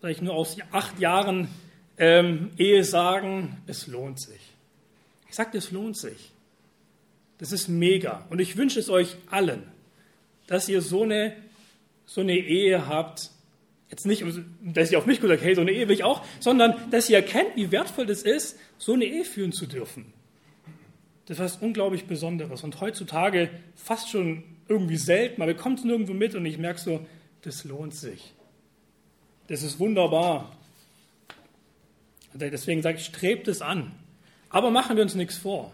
sage 0.00 0.12
ich 0.12 0.22
nur 0.22 0.34
aus 0.34 0.56
acht 0.70 1.00
Jahren 1.00 1.48
ähm, 1.96 2.52
Ehe 2.56 2.84
sagen, 2.84 3.56
es 3.66 3.88
lohnt 3.88 4.20
sich. 4.20 4.54
Ich 5.28 5.34
sage, 5.34 5.58
es 5.58 5.72
lohnt 5.72 5.98
sich. 5.98 6.30
Das 7.38 7.50
ist 7.50 7.66
mega. 7.66 8.24
Und 8.30 8.38
ich 8.38 8.56
wünsche 8.56 8.78
es 8.78 8.88
euch 8.88 9.16
allen, 9.28 9.64
dass 10.48 10.68
ihr 10.68 10.82
so 10.82 11.04
eine, 11.04 11.36
so 12.04 12.22
eine 12.22 12.36
Ehe 12.36 12.88
habt. 12.88 13.30
Jetzt 13.90 14.04
nicht, 14.04 14.24
dass 14.62 14.90
ihr 14.90 14.98
auf 14.98 15.06
mich 15.06 15.20
gesagt 15.20 15.42
hey, 15.42 15.54
so 15.54 15.60
eine 15.60 15.70
Ehe 15.70 15.86
will 15.86 15.94
ich 15.94 16.04
auch, 16.04 16.22
sondern 16.40 16.74
dass 16.90 17.08
ihr 17.08 17.16
erkennt, 17.16 17.54
wie 17.54 17.70
wertvoll 17.70 18.06
das 18.06 18.22
ist, 18.22 18.58
so 18.76 18.94
eine 18.94 19.04
Ehe 19.04 19.24
führen 19.24 19.52
zu 19.52 19.66
dürfen. 19.66 20.12
Das 21.26 21.38
ist 21.38 21.44
was 21.44 21.56
unglaublich 21.58 22.06
Besonderes 22.06 22.64
und 22.64 22.80
heutzutage 22.80 23.50
fast 23.76 24.10
schon 24.10 24.42
irgendwie 24.66 24.96
selten. 24.96 25.38
Man 25.38 25.48
bekommt 25.48 25.78
es 25.78 25.84
nirgendwo 25.84 26.14
mit 26.14 26.34
und 26.34 26.44
ich 26.44 26.58
merke 26.58 26.80
so, 26.80 27.06
das 27.42 27.64
lohnt 27.64 27.94
sich. 27.94 28.34
Das 29.46 29.62
ist 29.62 29.78
wunderbar. 29.78 30.56
Deswegen 32.34 32.82
sage 32.82 32.98
ich, 32.98 33.04
strebt 33.04 33.48
es 33.48 33.62
an. 33.62 33.92
Aber 34.50 34.70
machen 34.70 34.96
wir 34.96 35.02
uns 35.02 35.14
nichts 35.14 35.36
vor. 35.36 35.72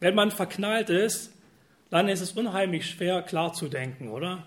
Wenn 0.00 0.14
man 0.14 0.30
verknallt 0.30 0.90
ist, 0.90 1.32
dann 1.90 2.08
ist 2.08 2.20
es 2.20 2.32
unheimlich 2.32 2.88
schwer, 2.88 3.22
klar 3.22 3.52
zu 3.52 3.68
denken, 3.68 4.08
oder? 4.08 4.46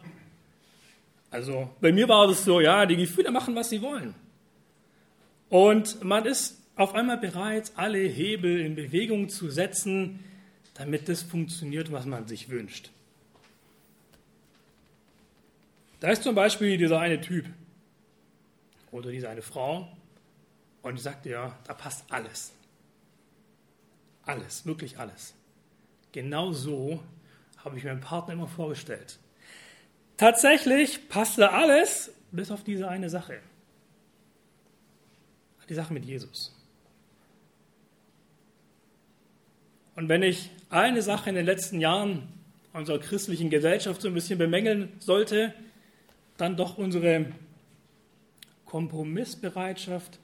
Also 1.31 1.69
bei 1.79 1.91
mir 1.91 2.07
war 2.07 2.29
es 2.29 2.43
so, 2.43 2.59
ja, 2.59 2.85
die 2.85 2.97
Gefühle 2.97 3.31
machen, 3.31 3.55
was 3.55 3.69
sie 3.69 3.81
wollen. 3.81 4.13
Und 5.49 6.03
man 6.03 6.25
ist 6.25 6.61
auf 6.75 6.93
einmal 6.93 7.17
bereit, 7.17 7.71
alle 7.75 7.99
Hebel 7.99 8.59
in 8.59 8.75
Bewegung 8.75 9.29
zu 9.29 9.49
setzen, 9.49 10.19
damit 10.73 11.09
das 11.09 11.23
funktioniert, 11.23 11.91
was 11.91 12.05
man 12.05 12.27
sich 12.27 12.49
wünscht. 12.49 12.91
Da 15.99 16.09
ist 16.09 16.23
zum 16.23 16.35
Beispiel 16.35 16.77
dieser 16.77 16.99
eine 16.99 17.21
Typ 17.21 17.45
oder 18.91 19.11
diese 19.11 19.29
eine 19.29 19.41
Frau 19.41 19.87
und 20.81 20.97
die 20.97 21.01
sagt 21.01 21.25
ja, 21.25 21.57
da 21.65 21.73
passt 21.73 22.11
alles. 22.11 22.51
Alles, 24.25 24.65
wirklich 24.65 24.97
alles. 24.97 25.35
Genau 26.11 26.51
so 26.51 27.01
habe 27.63 27.77
ich 27.77 27.83
meinem 27.83 28.01
Partner 28.01 28.33
immer 28.33 28.47
vorgestellt. 28.47 29.19
Tatsächlich 30.17 31.09
passte 31.09 31.51
alles, 31.51 32.11
bis 32.31 32.51
auf 32.51 32.63
diese 32.63 32.87
eine 32.87 33.09
Sache. 33.09 33.39
Die 35.69 35.73
Sache 35.73 35.93
mit 35.93 36.03
Jesus. 36.03 36.53
Und 39.95 40.09
wenn 40.09 40.21
ich 40.21 40.49
eine 40.69 41.01
Sache 41.01 41.29
in 41.29 41.35
den 41.35 41.45
letzten 41.45 41.79
Jahren 41.79 42.27
unserer 42.73 42.99
christlichen 42.99 43.49
Gesellschaft 43.49 44.01
so 44.01 44.09
ein 44.09 44.13
bisschen 44.13 44.37
bemängeln 44.37 44.91
sollte, 44.99 45.53
dann 46.37 46.57
doch 46.57 46.77
unsere 46.77 47.27
Kompromissbereitschaft, 48.65 50.19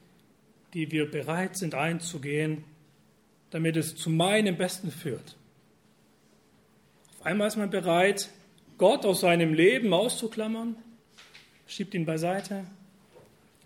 die 0.74 0.92
wir 0.92 1.10
bereit 1.10 1.58
sind 1.58 1.76
einzugehen, 1.76 2.64
damit 3.50 3.78
es 3.78 3.96
zu 3.96 4.10
meinem 4.10 4.58
Besten 4.58 4.92
führt. 4.92 5.38
Einmal 7.28 7.50
ist 7.50 7.58
man 7.58 7.70
bereit, 7.70 8.30
Gott 8.78 9.06
aus 9.06 9.20
seinem 9.20 9.54
Leben 9.54 9.92
auszuklammern, 9.92 10.78
schiebt 11.68 11.94
ihn 11.94 12.06
beiseite. 12.06 12.64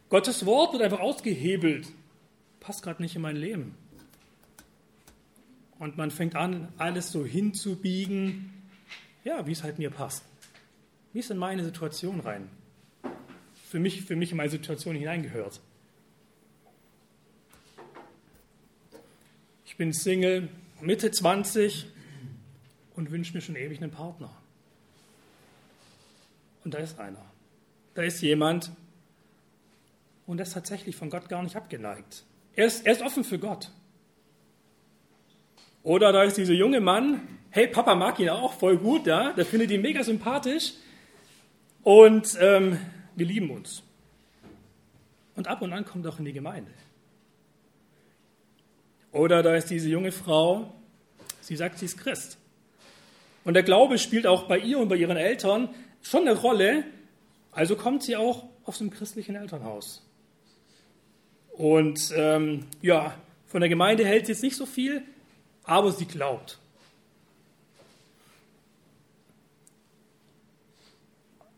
Gottes 0.10 0.47
Wort 0.47 0.74
wird 0.74 0.82
einfach 0.82 1.00
ausgehebelt, 1.00 1.86
passt 2.60 2.82
gerade 2.82 3.04
nicht 3.04 3.15
in 3.15 3.21
mein 3.21 3.36
Leben 3.36 3.76
und 5.78 5.95
man 5.95 6.10
fängt 6.10 6.36
an, 6.36 6.74
alles 6.80 7.12
so 7.12 7.24
hinzubiegen, 7.24 8.52
ja, 9.24 9.45
wie 9.45 9.52
es 9.52 9.62
halt 9.62 9.78
mir 9.78 9.91
passt. 9.91 10.26
Wie 11.13 11.19
es 11.19 11.30
in 11.30 11.38
meine 11.38 11.63
Situation 11.63 12.19
rein. 12.19 12.50
Für 13.69 13.78
mich, 13.78 14.02
für 14.02 14.15
mich 14.15 14.32
in 14.32 14.38
meine 14.38 14.50
Situation 14.50 14.95
hineingehört. 14.95 15.62
Ich 19.67 19.78
bin 19.78 19.93
Single, 19.93 20.50
Mitte 20.82 21.12
20 21.12 21.86
und 23.02 23.10
wünsche 23.10 23.34
mir 23.34 23.42
schon 23.42 23.56
ewig 23.56 23.82
einen 23.82 23.90
Partner. 23.90 24.30
Und 26.64 26.76
da 26.76 26.78
ist 26.78 27.00
einer. 27.00 27.26
Da 27.96 28.04
ist 28.04 28.22
jemand 28.22 28.72
und 30.28 30.38
er 30.38 30.44
ist 30.44 30.54
tatsächlich 30.54 30.96
von 30.96 31.10
Gott 31.10 31.28
gar 31.28 31.42
nicht 31.42 31.56
abgeneigt. 31.56 32.24
Er 32.56 32.68
ist, 32.68 32.86
er 32.86 32.94
ist 32.94 33.02
offen 33.02 33.24
für 33.24 33.40
Gott. 33.40 33.72
Oder 35.82 36.14
da 36.14 36.22
ist 36.22 36.38
dieser 36.38 36.54
junge 36.54 36.80
Mann, 36.80 37.40
hey, 37.50 37.68
Papa 37.68 37.96
mag 37.96 38.20
ihn 38.20 38.30
auch 38.30 38.54
voll 38.54 38.78
gut, 38.78 39.08
ja, 39.08 39.34
der 39.34 39.48
findet 39.48 39.72
ihn 39.72 39.82
mega 39.82 40.04
sympathisch 40.04 40.74
und 41.82 42.38
ähm, 42.40 42.78
wir 43.16 43.26
lieben 43.26 43.50
uns. 43.50 43.82
Und 45.36 45.48
ab 45.48 45.64
und 45.64 45.74
an 45.74 45.86
kommt 45.86 46.06
er 46.06 46.12
auch 46.12 46.20
in 46.20 46.26
die 46.26 46.34
Gemeinde. 46.34 46.72
Oder 49.12 49.42
da 49.42 49.56
ist 49.56 49.72
diese 49.72 49.90
junge 49.90 50.12
Frau, 50.12 50.72
sie 51.42 51.56
sagt, 51.56 51.80
sie 51.80 51.86
ist 51.86 51.98
Christ. 51.98 52.38
Und 53.44 53.54
der 53.56 53.64
Glaube 53.64 53.98
spielt 53.98 54.28
auch 54.28 54.44
bei 54.44 54.60
ihr 54.60 54.78
und 54.78 54.90
bei 54.90 54.96
ihren 54.96 55.18
Eltern 55.18 55.70
schon 56.02 56.28
eine 56.28 56.38
Rolle, 56.38 56.84
also 57.52 57.76
kommt 57.76 58.04
sie 58.04 58.16
auch 58.16 58.46
aus 58.66 58.82
einem 58.82 58.92
christlichen 58.92 59.36
Elternhaus. 59.36 60.06
Und 61.52 62.14
ähm, 62.16 62.68
ja, 62.82 63.16
von 63.48 63.62
der 63.62 63.70
Gemeinde 63.70 64.06
hält 64.06 64.26
sie 64.26 64.32
jetzt 64.34 64.44
nicht 64.44 64.56
so 64.56 64.66
viel, 64.66 65.04
aber 65.64 65.92
sie 65.92 66.06
glaubt. 66.06 66.60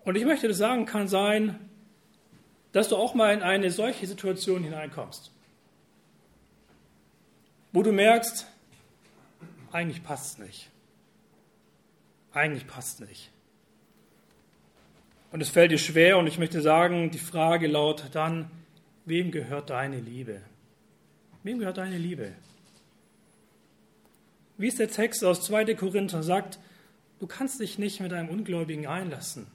Und 0.03 0.15
ich 0.15 0.25
möchte 0.25 0.47
das 0.47 0.57
sagen, 0.57 0.85
kann 0.85 1.07
sein, 1.07 1.59
dass 2.73 2.89
du 2.89 2.97
auch 2.97 3.13
mal 3.13 3.33
in 3.33 3.41
eine 3.41 3.71
solche 3.71 4.07
Situation 4.07 4.63
hineinkommst, 4.63 5.31
wo 7.71 7.83
du 7.83 7.91
merkst, 7.91 8.47
eigentlich 9.71 10.03
passt 10.03 10.33
es 10.33 10.45
nicht. 10.45 10.72
Eigentlich 12.33 12.67
passt 12.67 12.99
nicht. 12.99 13.31
Und 15.31 15.41
es 15.41 15.49
fällt 15.49 15.71
dir 15.71 15.77
schwer 15.77 16.17
und 16.17 16.27
ich 16.27 16.37
möchte 16.37 16.61
sagen, 16.61 17.11
die 17.11 17.19
Frage 17.19 17.67
lautet 17.67 18.15
dann, 18.15 18.51
wem 19.05 19.31
gehört 19.31 19.69
deine 19.69 19.99
Liebe? 19.99 20.41
Wem 21.43 21.59
gehört 21.59 21.77
deine 21.77 21.97
Liebe? 21.97 22.33
Wie 24.57 24.67
es 24.67 24.75
der 24.75 24.89
Text 24.89 25.23
aus 25.23 25.41
2. 25.43 25.73
Korinther 25.75 26.23
sagt, 26.23 26.59
du 27.19 27.27
kannst 27.27 27.59
dich 27.59 27.79
nicht 27.79 27.99
mit 27.99 28.13
einem 28.13 28.29
Ungläubigen 28.29 28.87
einlassen. 28.87 29.47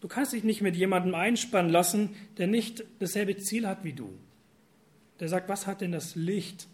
Du 0.00 0.08
kannst 0.08 0.34
dich 0.34 0.44
nicht 0.44 0.60
mit 0.60 0.76
jemandem 0.76 1.14
einspannen 1.14 1.72
lassen, 1.72 2.14
der 2.36 2.46
nicht 2.46 2.84
dasselbe 2.98 3.38
Ziel 3.38 3.66
hat 3.66 3.84
wie 3.84 3.94
du. 3.94 4.12
Der 5.18 5.28
sagt, 5.28 5.48
was 5.48 5.66
hat 5.66 5.80
denn 5.80 5.92
das 5.92 6.14
Licht 6.14 6.68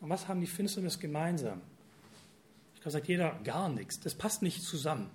und 0.00 0.08
was 0.08 0.28
haben 0.28 0.40
die 0.40 0.46
Finsternis 0.46 0.98
gemeinsam? 0.98 1.60
Glaube, 2.80 2.90
sagt 2.92 3.08
jeder 3.08 3.38
gar 3.44 3.68
nichts. 3.68 4.00
Das 4.00 4.14
passt 4.14 4.42
nicht 4.42 4.62
zusammen. 4.62 5.10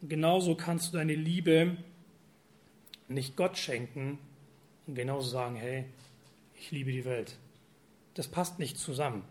Und 0.00 0.08
genauso 0.08 0.54
kannst 0.54 0.92
du 0.92 0.96
deine 0.96 1.14
Liebe 1.14 1.76
nicht 3.08 3.36
Gott 3.36 3.58
schenken 3.58 4.18
und 4.86 4.94
genauso 4.94 5.28
sagen, 5.28 5.56
hey, 5.56 5.84
ich 6.58 6.70
liebe 6.70 6.92
die 6.92 7.04
Welt. 7.04 7.36
Das 8.14 8.28
passt 8.28 8.58
nicht 8.58 8.78
zusammen. 8.78 9.24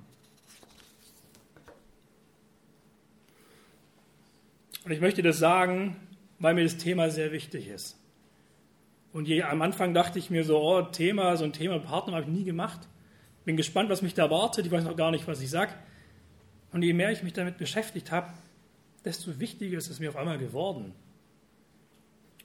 Und 4.86 4.92
ich 4.92 5.00
möchte 5.00 5.24
das 5.24 5.40
sagen, 5.40 5.96
weil 6.40 6.54
mir 6.54 6.64
das 6.64 6.78
Thema 6.78 7.10
sehr 7.10 7.32
wichtig 7.32 7.68
ist. 7.68 7.98
Und 9.14 9.28
je, 9.28 9.44
am 9.44 9.62
Anfang 9.62 9.94
dachte 9.94 10.20
ich 10.20 10.30
mir 10.30 10.44
so, 10.44 10.60
oh, 10.60 10.82
Thema, 10.82 11.38
so 11.38 11.46
ein 11.46 11.54
Thema 11.54 11.80
Partner 11.80 12.16
habe 12.16 12.26
ich 12.26 12.32
nie 12.32 12.44
gemacht. 12.44 12.82
Bin 13.46 13.58
gespannt, 13.58 13.90
was 13.90 14.02
mich 14.02 14.14
da 14.14 14.24
erwartet. 14.24 14.66
Ich 14.66 14.72
weiß 14.72 14.84
noch 14.84 14.96
gar 14.96 15.12
nicht, 15.12 15.28
was 15.28 15.42
ich 15.42 15.50
sage. 15.50 15.74
Und 16.74 16.82
je 16.82 16.94
mehr 16.94 17.12
ich 17.12 17.24
mich 17.24 17.34
damit 17.34 17.58
beschäftigt 17.58 18.12
habe, 18.12 18.34
desto 19.06 19.40
wichtiger 19.40 19.78
ist 19.78 19.90
es 19.90 20.00
mir 20.00 20.10
auf 20.10 20.16
einmal 20.16 20.40
geworden. 20.40 20.94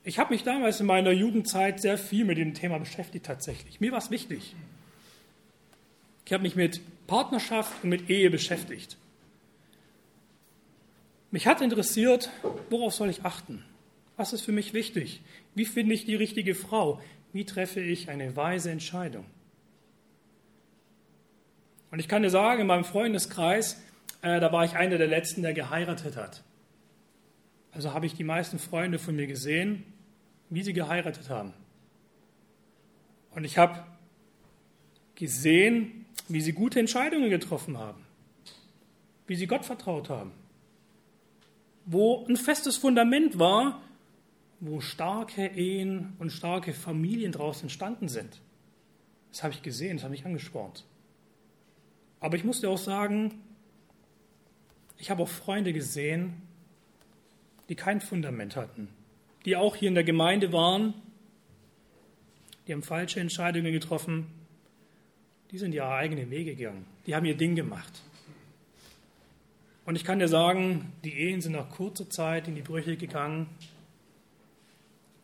Ich 0.04 0.18
habe 0.18 0.32
mich 0.32 0.42
damals 0.42 0.80
in 0.80 0.86
meiner 0.86 1.10
Jugendzeit 1.10 1.80
sehr 1.80 1.98
viel 1.98 2.24
mit 2.24 2.38
dem 2.38 2.54
Thema 2.54 2.78
beschäftigt 2.78 3.26
tatsächlich. 3.26 3.80
Mir 3.80 3.90
war 3.90 3.98
es 3.98 4.10
wichtig. 4.10 4.54
Ich 6.24 6.32
habe 6.32 6.42
mich 6.42 6.56
mit 6.56 6.80
Partnerschaft 7.06 7.82
und 7.82 7.88
mit 7.88 8.10
Ehe 8.10 8.30
beschäftigt. 8.30 8.96
Mich 11.30 11.46
hat 11.46 11.60
interessiert, 11.60 12.30
worauf 12.70 12.94
soll 12.94 13.10
ich 13.10 13.24
achten? 13.24 13.64
Was 14.16 14.32
ist 14.32 14.42
für 14.42 14.52
mich 14.52 14.74
wichtig? 14.74 15.22
Wie 15.54 15.64
finde 15.64 15.94
ich 15.94 16.04
die 16.04 16.16
richtige 16.16 16.54
Frau? 16.54 17.00
Wie 17.32 17.44
treffe 17.44 17.80
ich 17.80 18.08
eine 18.08 18.34
weise 18.36 18.70
Entscheidung? 18.70 19.24
Und 21.90 21.98
ich 21.98 22.08
kann 22.08 22.22
dir 22.22 22.30
sagen, 22.30 22.62
in 22.62 22.66
meinem 22.66 22.84
Freundeskreis, 22.84 23.80
äh, 24.22 24.40
da 24.40 24.52
war 24.52 24.64
ich 24.64 24.76
einer 24.76 24.98
der 24.98 25.06
Letzten, 25.06 25.42
der 25.42 25.52
geheiratet 25.52 26.16
hat. 26.16 26.42
Also 27.72 27.92
habe 27.92 28.06
ich 28.06 28.14
die 28.14 28.24
meisten 28.24 28.58
Freunde 28.58 28.98
von 28.98 29.14
mir 29.14 29.26
gesehen, 29.26 29.84
wie 30.50 30.62
sie 30.62 30.72
geheiratet 30.72 31.28
haben. 31.28 31.52
Und 33.30 33.44
ich 33.44 33.58
habe 33.58 33.84
gesehen, 35.14 36.06
wie 36.28 36.40
sie 36.40 36.52
gute 36.52 36.80
Entscheidungen 36.80 37.30
getroffen 37.30 37.78
haben, 37.78 38.04
wie 39.26 39.36
sie 39.36 39.46
Gott 39.46 39.64
vertraut 39.64 40.08
haben 40.08 40.32
wo 41.90 42.26
ein 42.28 42.36
festes 42.36 42.76
Fundament 42.76 43.38
war, 43.38 43.80
wo 44.60 44.80
starke 44.80 45.46
Ehen 45.46 46.12
und 46.18 46.30
starke 46.30 46.74
Familien 46.74 47.32
daraus 47.32 47.62
entstanden 47.62 48.08
sind. 48.08 48.42
Das 49.30 49.42
habe 49.42 49.54
ich 49.54 49.62
gesehen, 49.62 49.96
das 49.96 50.04
habe 50.04 50.14
ich 50.14 50.26
angespornt. 50.26 50.84
Aber 52.20 52.36
ich 52.36 52.44
musste 52.44 52.68
auch 52.68 52.78
sagen, 52.78 53.40
ich 54.98 55.10
habe 55.10 55.22
auch 55.22 55.28
Freunde 55.28 55.72
gesehen, 55.72 56.42
die 57.68 57.74
kein 57.74 58.00
Fundament 58.00 58.56
hatten, 58.56 58.88
die 59.44 59.56
auch 59.56 59.76
hier 59.76 59.88
in 59.88 59.94
der 59.94 60.04
Gemeinde 60.04 60.52
waren, 60.52 60.94
die 62.66 62.72
haben 62.72 62.82
falsche 62.82 63.20
Entscheidungen 63.20 63.72
getroffen, 63.72 64.26
die 65.50 65.58
sind 65.58 65.72
ihre 65.72 65.88
eigenen 65.88 66.30
Wege 66.30 66.54
gegangen, 66.54 66.84
die 67.06 67.14
haben 67.14 67.24
ihr 67.24 67.36
Ding 67.36 67.54
gemacht. 67.54 68.02
Und 69.86 69.96
ich 69.96 70.04
kann 70.04 70.18
dir 70.18 70.28
sagen, 70.28 70.92
die 71.02 71.14
Ehen 71.14 71.40
sind 71.40 71.52
nach 71.52 71.70
kurzer 71.70 72.10
Zeit 72.10 72.46
in 72.46 72.54
die 72.54 72.60
Brüche 72.60 72.98
gegangen. 72.98 73.48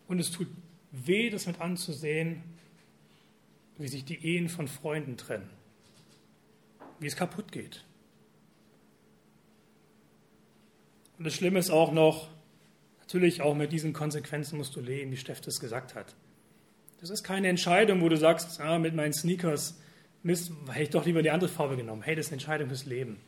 Und 0.09 0.19
es 0.19 0.31
tut 0.31 0.49
weh, 0.91 1.29
das 1.29 1.47
mit 1.47 1.61
anzusehen, 1.61 2.43
wie 3.77 3.89
sich 3.89 4.07
die 4.07 4.25
Ehen 4.25 4.49
von 4.49 4.67
Freunden 4.67 5.19
trennen, 5.19 5.51
wie 6.99 7.07
es 7.07 7.15
kaputt 7.15 7.53
geht. 7.53 7.85
Und 11.19 11.25
das 11.25 11.35
Schlimme 11.35 11.59
ist 11.59 11.71
auch 11.71 11.93
noch, 11.93 12.29
natürlich 13.01 13.43
auch 13.43 13.55
mit 13.55 13.73
diesen 13.73 13.93
Konsequenzen 13.93 14.59
musst 14.59 14.75
du 14.77 14.81
leben, 14.81 15.11
wie 15.13 15.17
Steff 15.17 15.41
das 15.41 15.61
gesagt 15.61 15.95
hat. 15.95 16.15
Das 17.01 17.11
ist 17.11 17.23
keine 17.23 17.49
Entscheidung, 17.49 18.01
wo 18.01 18.09
du 18.09 18.17
sagst, 18.17 18.61
ah, 18.61 18.79
mit 18.79 18.95
meinen 18.95 19.13
Sneakers, 19.13 19.79
Mist, 20.23 20.53
hätte 20.69 20.83
ich 20.83 20.91
doch 20.91 21.05
lieber 21.05 21.23
die 21.23 21.31
andere 21.31 21.51
Farbe 21.51 21.77
genommen. 21.77 22.03
Hey, 22.03 22.17
das 22.17 22.27
ist 22.27 22.33
eine 22.33 22.37
Entscheidung 22.37 22.69
fürs 22.69 22.87
Leben. 22.87 23.21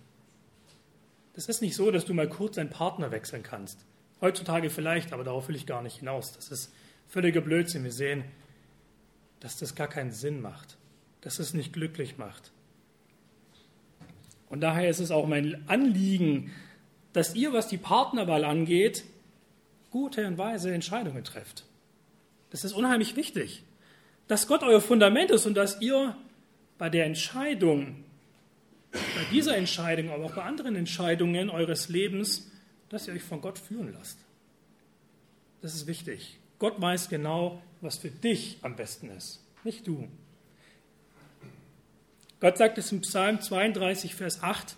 Das 1.34 1.46
ist 1.46 1.60
nicht 1.60 1.76
so, 1.76 1.90
dass 1.90 2.06
du 2.06 2.14
mal 2.14 2.28
kurz 2.28 2.54
deinen 2.54 2.70
Partner 2.70 3.10
wechseln 3.10 3.42
kannst. 3.42 3.84
Heutzutage 4.22 4.70
vielleicht, 4.70 5.12
aber 5.12 5.22
darauf 5.22 5.48
will 5.48 5.56
ich 5.56 5.66
gar 5.66 5.82
nicht 5.82 5.98
hinaus. 5.98 6.32
Das 6.32 6.50
ist 6.50 6.72
völliger 7.06 7.42
Blödsinn. 7.42 7.84
Wir 7.84 7.92
sehen, 7.92 8.24
dass 9.40 9.58
das 9.58 9.74
gar 9.74 9.88
keinen 9.88 10.12
Sinn 10.12 10.40
macht, 10.40 10.78
dass 11.20 11.38
es 11.38 11.52
nicht 11.52 11.74
glücklich 11.74 12.16
macht. 12.16 12.52
Und 14.48 14.60
daher 14.60 14.88
ist 14.88 15.00
es 15.00 15.10
auch 15.10 15.26
mein 15.26 15.68
Anliegen, 15.68 16.50
dass 17.16 17.34
ihr, 17.34 17.54
was 17.54 17.66
die 17.66 17.78
Partnerwahl 17.78 18.44
angeht, 18.44 19.04
gute 19.90 20.26
und 20.26 20.36
weise 20.36 20.72
Entscheidungen 20.72 21.24
trefft. 21.24 21.64
Das 22.50 22.62
ist 22.62 22.74
unheimlich 22.74 23.16
wichtig, 23.16 23.62
dass 24.28 24.46
Gott 24.46 24.62
euer 24.62 24.82
Fundament 24.82 25.30
ist 25.30 25.46
und 25.46 25.54
dass 25.54 25.80
ihr 25.80 26.14
bei 26.76 26.90
der 26.90 27.06
Entscheidung 27.06 28.04
bei 28.92 29.24
dieser 29.32 29.56
Entscheidung, 29.56 30.10
aber 30.10 30.26
auch 30.26 30.34
bei 30.34 30.42
anderen 30.42 30.76
Entscheidungen 30.76 31.50
eures 31.50 31.88
Lebens, 31.88 32.50
dass 32.88 33.08
ihr 33.08 33.14
euch 33.14 33.22
von 33.22 33.40
Gott 33.40 33.58
führen 33.58 33.92
lasst. 33.92 34.18
Das 35.62 35.74
ist 35.74 35.86
wichtig. 35.86 36.38
Gott 36.58 36.80
weiß 36.80 37.08
genau, 37.08 37.62
was 37.80 37.96
für 37.98 38.10
dich 38.10 38.58
am 38.62 38.76
besten 38.76 39.10
ist, 39.10 39.42
nicht 39.64 39.86
du. 39.86 40.06
Gott 42.40 42.58
sagt 42.58 42.76
es 42.78 42.92
im 42.92 43.00
Psalm 43.00 43.40
32, 43.40 44.14
Vers 44.14 44.42
8. 44.42 44.76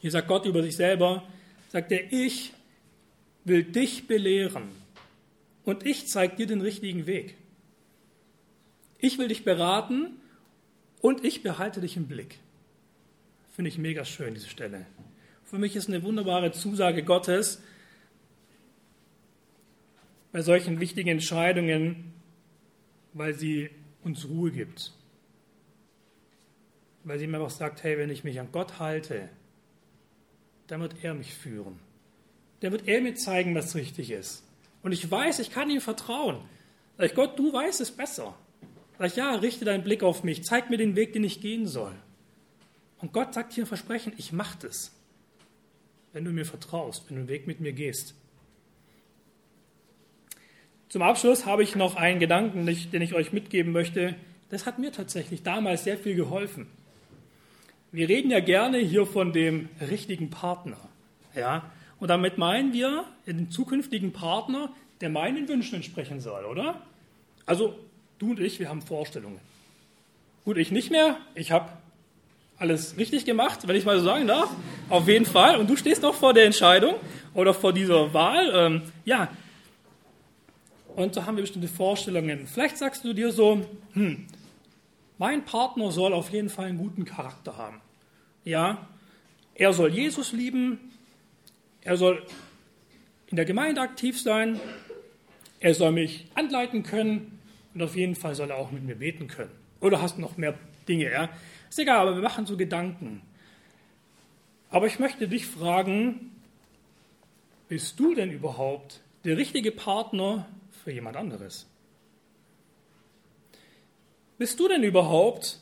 Hier 0.00 0.10
sagt 0.10 0.28
Gott 0.28 0.46
über 0.46 0.62
sich 0.62 0.76
selber, 0.76 1.22
sagt 1.68 1.92
er, 1.92 2.12
ich 2.12 2.52
will 3.44 3.62
dich 3.62 4.06
belehren 4.06 4.68
und 5.64 5.86
ich 5.86 6.08
zeige 6.08 6.36
dir 6.36 6.46
den 6.46 6.62
richtigen 6.62 7.06
Weg. 7.06 7.36
Ich 8.98 9.18
will 9.18 9.28
dich 9.28 9.44
beraten 9.44 10.20
und 11.00 11.24
ich 11.24 11.42
behalte 11.42 11.80
dich 11.80 11.96
im 11.96 12.06
Blick. 12.06 12.38
Finde 13.54 13.68
ich 13.68 13.78
mega 13.78 14.04
schön, 14.04 14.34
diese 14.34 14.48
Stelle. 14.48 14.86
Für 15.44 15.58
mich 15.58 15.76
ist 15.76 15.88
eine 15.88 16.02
wunderbare 16.02 16.52
Zusage 16.52 17.02
Gottes 17.02 17.62
bei 20.32 20.42
solchen 20.42 20.80
wichtigen 20.80 21.08
Entscheidungen, 21.08 22.14
weil 23.12 23.34
sie 23.34 23.70
uns 24.02 24.28
Ruhe 24.28 24.50
gibt. 24.50 24.92
Weil 27.04 27.18
sie 27.18 27.26
mir 27.26 27.38
einfach 27.38 27.50
sagt, 27.50 27.82
hey, 27.82 27.98
wenn 27.98 28.10
ich 28.10 28.24
mich 28.24 28.38
an 28.38 28.52
Gott 28.52 28.78
halte, 28.78 29.28
dann 30.70 30.80
wird 30.80 31.02
er 31.02 31.14
mich 31.14 31.34
führen. 31.34 31.78
Dann 32.60 32.72
wird 32.72 32.86
er 32.86 33.00
mir 33.00 33.14
zeigen, 33.14 33.54
was 33.54 33.74
richtig 33.74 34.10
ist. 34.10 34.44
Und 34.82 34.92
ich 34.92 35.10
weiß, 35.10 35.40
ich 35.40 35.50
kann 35.50 35.68
ihm 35.68 35.80
vertrauen. 35.80 36.38
Sag 36.96 37.06
ich, 37.06 37.14
Gott, 37.14 37.38
du 37.38 37.52
weißt 37.52 37.80
es 37.80 37.90
besser. 37.90 38.36
Sag 38.98 39.08
ich, 39.08 39.16
ja, 39.16 39.34
richte 39.34 39.64
deinen 39.64 39.82
Blick 39.82 40.02
auf 40.02 40.22
mich, 40.22 40.44
zeig 40.44 40.70
mir 40.70 40.76
den 40.76 40.94
Weg, 40.94 41.12
den 41.12 41.24
ich 41.24 41.40
gehen 41.40 41.66
soll. 41.66 41.94
Und 42.98 43.12
Gott 43.12 43.34
sagt 43.34 43.52
hier 43.52 43.64
ein 43.64 43.66
Versprechen, 43.66 44.12
ich 44.16 44.32
mache 44.32 44.58
das, 44.60 44.92
wenn 46.12 46.24
du 46.24 46.30
mir 46.30 46.44
vertraust, 46.44 47.04
wenn 47.08 47.16
du 47.16 47.22
den 47.22 47.28
Weg 47.28 47.46
mit 47.46 47.60
mir 47.60 47.72
gehst. 47.72 48.14
Zum 50.88 51.02
Abschluss 51.02 51.46
habe 51.46 51.62
ich 51.62 51.76
noch 51.76 51.96
einen 51.96 52.20
Gedanken, 52.20 52.66
den 52.66 53.02
ich 53.02 53.14
euch 53.14 53.32
mitgeben 53.32 53.72
möchte. 53.72 54.14
Das 54.50 54.66
hat 54.66 54.78
mir 54.78 54.92
tatsächlich 54.92 55.42
damals 55.42 55.84
sehr 55.84 55.96
viel 55.96 56.14
geholfen. 56.14 56.66
Wir 57.92 58.08
reden 58.08 58.30
ja 58.30 58.40
gerne 58.40 58.78
hier 58.78 59.04
von 59.04 59.32
dem 59.32 59.68
richtigen 59.80 60.30
Partner. 60.30 60.76
Ja? 61.34 61.70
Und 61.98 62.08
damit 62.08 62.38
meinen 62.38 62.72
wir 62.72 63.04
den 63.26 63.50
zukünftigen 63.50 64.12
Partner, 64.12 64.72
der 65.00 65.10
meinen 65.10 65.48
Wünschen 65.48 65.76
entsprechen 65.76 66.20
soll, 66.20 66.44
oder? 66.44 66.80
Also 67.46 67.74
du 68.18 68.30
und 68.30 68.40
ich, 68.40 68.60
wir 68.60 68.68
haben 68.68 68.82
Vorstellungen. 68.82 69.40
Gut, 70.44 70.56
ich 70.56 70.70
nicht 70.70 70.90
mehr. 70.90 71.16
Ich 71.34 71.50
habe 71.50 71.68
alles 72.58 72.96
richtig 72.96 73.24
gemacht, 73.24 73.66
wenn 73.66 73.74
ich 73.74 73.84
mal 73.84 73.98
so 73.98 74.04
sagen 74.04 74.26
darf. 74.26 74.50
Auf 74.88 75.08
jeden 75.08 75.26
Fall. 75.26 75.58
Und 75.58 75.68
du 75.68 75.76
stehst 75.76 76.02
noch 76.02 76.14
vor 76.14 76.32
der 76.32 76.44
Entscheidung 76.44 76.94
oder 77.34 77.54
vor 77.54 77.72
dieser 77.72 78.14
Wahl. 78.14 78.52
Ähm, 78.54 78.82
ja. 79.04 79.28
Und 80.94 81.16
da 81.16 81.26
haben 81.26 81.36
wir 81.36 81.42
bestimmte 81.42 81.68
Vorstellungen. 81.68 82.46
Vielleicht 82.46 82.78
sagst 82.78 83.04
du 83.04 83.12
dir 83.12 83.32
so, 83.32 83.66
hm, 83.94 84.26
mein 85.20 85.44
Partner 85.44 85.92
soll 85.92 86.14
auf 86.14 86.30
jeden 86.30 86.48
Fall 86.48 86.64
einen 86.64 86.78
guten 86.78 87.04
Charakter 87.04 87.58
haben. 87.58 87.82
Ja, 88.42 88.88
er 89.54 89.74
soll 89.74 89.92
Jesus 89.92 90.32
lieben, 90.32 90.80
er 91.82 91.98
soll 91.98 92.24
in 93.26 93.36
der 93.36 93.44
Gemeinde 93.44 93.82
aktiv 93.82 94.18
sein, 94.18 94.58
er 95.60 95.74
soll 95.74 95.92
mich 95.92 96.26
anleiten 96.34 96.84
können 96.84 97.38
und 97.74 97.82
auf 97.82 97.96
jeden 97.96 98.14
Fall 98.14 98.34
soll 98.34 98.48
er 98.48 98.56
auch 98.56 98.70
mit 98.70 98.82
mir 98.82 98.94
beten 98.94 99.28
können. 99.28 99.50
Oder 99.80 100.00
hast 100.00 100.18
noch 100.18 100.38
mehr 100.38 100.58
Dinge, 100.88 101.12
ja? 101.12 101.28
Ist 101.68 101.78
egal, 101.78 102.08
aber 102.08 102.14
wir 102.14 102.22
machen 102.22 102.46
so 102.46 102.56
Gedanken. 102.56 103.20
Aber 104.70 104.86
ich 104.86 104.98
möchte 104.98 105.28
dich 105.28 105.44
fragen, 105.44 106.32
bist 107.68 108.00
du 108.00 108.14
denn 108.14 108.32
überhaupt 108.32 109.02
der 109.24 109.36
richtige 109.36 109.70
Partner 109.70 110.48
für 110.82 110.92
jemand 110.92 111.18
anderes? 111.18 111.69
Bist 114.40 114.58
du 114.58 114.68
denn 114.68 114.82
überhaupt 114.82 115.58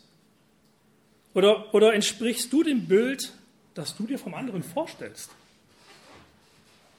oder, 1.34 1.74
oder 1.74 1.94
entsprichst 1.94 2.52
du 2.52 2.62
dem 2.62 2.86
Bild, 2.86 3.32
das 3.74 3.96
du 3.96 4.06
dir 4.06 4.20
vom 4.20 4.34
anderen 4.34 4.62
vorstellst? 4.62 5.32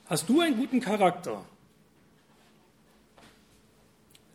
Hast 0.07 0.27
du 0.27 0.41
einen 0.41 0.57
guten 0.57 0.81
Charakter? 0.81 1.45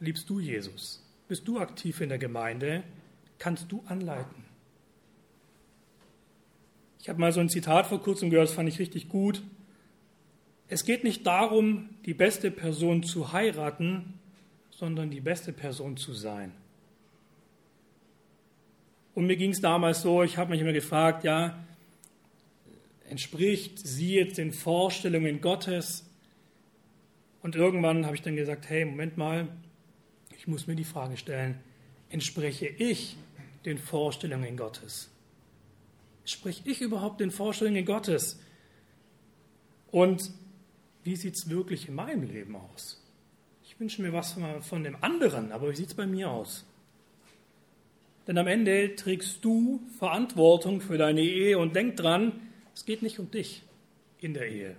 Liebst 0.00 0.30
du 0.30 0.40
Jesus? 0.40 1.04
Bist 1.28 1.46
du 1.46 1.58
aktiv 1.58 2.00
in 2.00 2.08
der 2.08 2.16
Gemeinde? 2.16 2.82
Kannst 3.38 3.70
du 3.70 3.84
anleiten? 3.88 4.46
Ich 6.98 7.10
habe 7.10 7.20
mal 7.20 7.32
so 7.32 7.40
ein 7.40 7.50
Zitat 7.50 7.88
vor 7.88 8.00
kurzem 8.02 8.30
gehört, 8.30 8.48
das 8.48 8.54
fand 8.54 8.70
ich 8.70 8.78
richtig 8.78 9.10
gut. 9.10 9.42
Es 10.68 10.86
geht 10.86 11.04
nicht 11.04 11.26
darum, 11.26 11.90
die 12.06 12.14
beste 12.14 12.50
Person 12.50 13.02
zu 13.02 13.34
heiraten, 13.34 14.18
sondern 14.70 15.10
die 15.10 15.20
beste 15.20 15.52
Person 15.52 15.98
zu 15.98 16.14
sein. 16.14 16.54
Und 19.14 19.26
mir 19.26 19.36
ging 19.36 19.50
es 19.50 19.60
damals 19.60 20.02
so, 20.02 20.22
ich 20.22 20.36
habe 20.36 20.50
mich 20.50 20.60
immer 20.60 20.72
gefragt, 20.72 21.24
ja, 21.24 21.64
entspricht 23.08 23.78
sie 23.78 24.14
jetzt 24.14 24.38
den 24.38 24.52
Vorstellungen 24.52 25.40
Gottes? 25.40 26.04
Und 27.42 27.54
irgendwann 27.54 28.06
habe 28.06 28.16
ich 28.16 28.22
dann 28.22 28.36
gesagt, 28.36 28.68
hey, 28.68 28.84
Moment 28.84 29.16
mal, 29.16 29.48
ich 30.36 30.48
muss 30.48 30.66
mir 30.66 30.74
die 30.74 30.84
Frage 30.84 31.16
stellen, 31.16 31.60
entspreche 32.10 32.66
ich 32.66 33.16
den 33.64 33.78
Vorstellungen 33.78 34.56
Gottes? 34.56 35.10
Sprich 36.24 36.62
ich 36.64 36.80
überhaupt 36.80 37.20
den 37.20 37.30
Vorstellungen 37.30 37.84
Gottes? 37.84 38.40
Und 39.90 40.32
wie 41.04 41.14
sieht 41.14 41.36
es 41.36 41.48
wirklich 41.48 41.86
in 41.86 41.94
meinem 41.94 42.24
Leben 42.24 42.56
aus? 42.56 43.00
Ich 43.62 43.78
wünsche 43.78 44.02
mir 44.02 44.12
was 44.12 44.36
von 44.62 44.82
dem 44.82 44.96
anderen, 45.02 45.52
aber 45.52 45.70
wie 45.70 45.76
sieht 45.76 45.88
es 45.88 45.94
bei 45.94 46.06
mir 46.06 46.30
aus? 46.30 46.64
Denn 48.26 48.38
am 48.38 48.46
Ende 48.46 48.94
trägst 48.96 49.44
du 49.44 49.82
Verantwortung 49.98 50.80
für 50.80 50.98
deine 50.98 51.20
Ehe 51.20 51.58
und 51.58 51.76
denk 51.76 51.96
dran, 51.96 52.32
es 52.74 52.84
geht 52.84 53.02
nicht 53.02 53.18
um 53.18 53.30
dich 53.30 53.62
in 54.18 54.34
der 54.34 54.48
Ehe. 54.48 54.76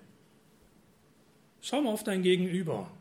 Schau 1.62 1.82
mal 1.82 1.92
auf 1.92 2.04
dein 2.04 2.24
Gegenüber, 2.24 2.92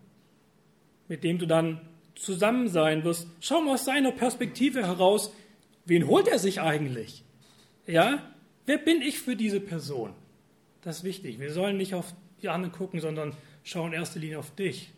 mit 1.09 1.25
dem 1.25 1.39
du 1.39 1.47
dann 1.47 1.81
zusammen 2.15 2.69
sein 2.69 3.05
wirst. 3.05 3.27
Schau 3.41 3.61
mal 3.61 3.75
aus 3.75 3.85
seiner 3.85 4.13
Perspektive 4.13 4.87
heraus, 4.87 5.33
wen 5.85 6.07
holt 6.07 6.29
er 6.29 6.39
sich 6.39 6.61
eigentlich? 6.61 7.25
Ja, 7.87 8.23
Wer 8.67 8.79
bin 8.79 9.03
ich 9.03 9.19
für 9.19 9.37
diese 9.37 9.61
Person? 9.61 10.15
Das 10.83 10.99
ist 10.99 11.05
wichtig. 11.05 11.39
Wir 11.39 11.53
sollen 11.53 11.77
nicht 11.77 11.95
auf 11.95 12.15
die 12.43 12.49
anderen 12.49 12.73
gucken, 12.73 13.01
sondern 13.01 13.37
schauen 13.63 13.93
in 13.93 13.99
erster 13.99 14.21
Linie 14.21 14.39
auf 14.39 14.55
dich. 14.55 14.91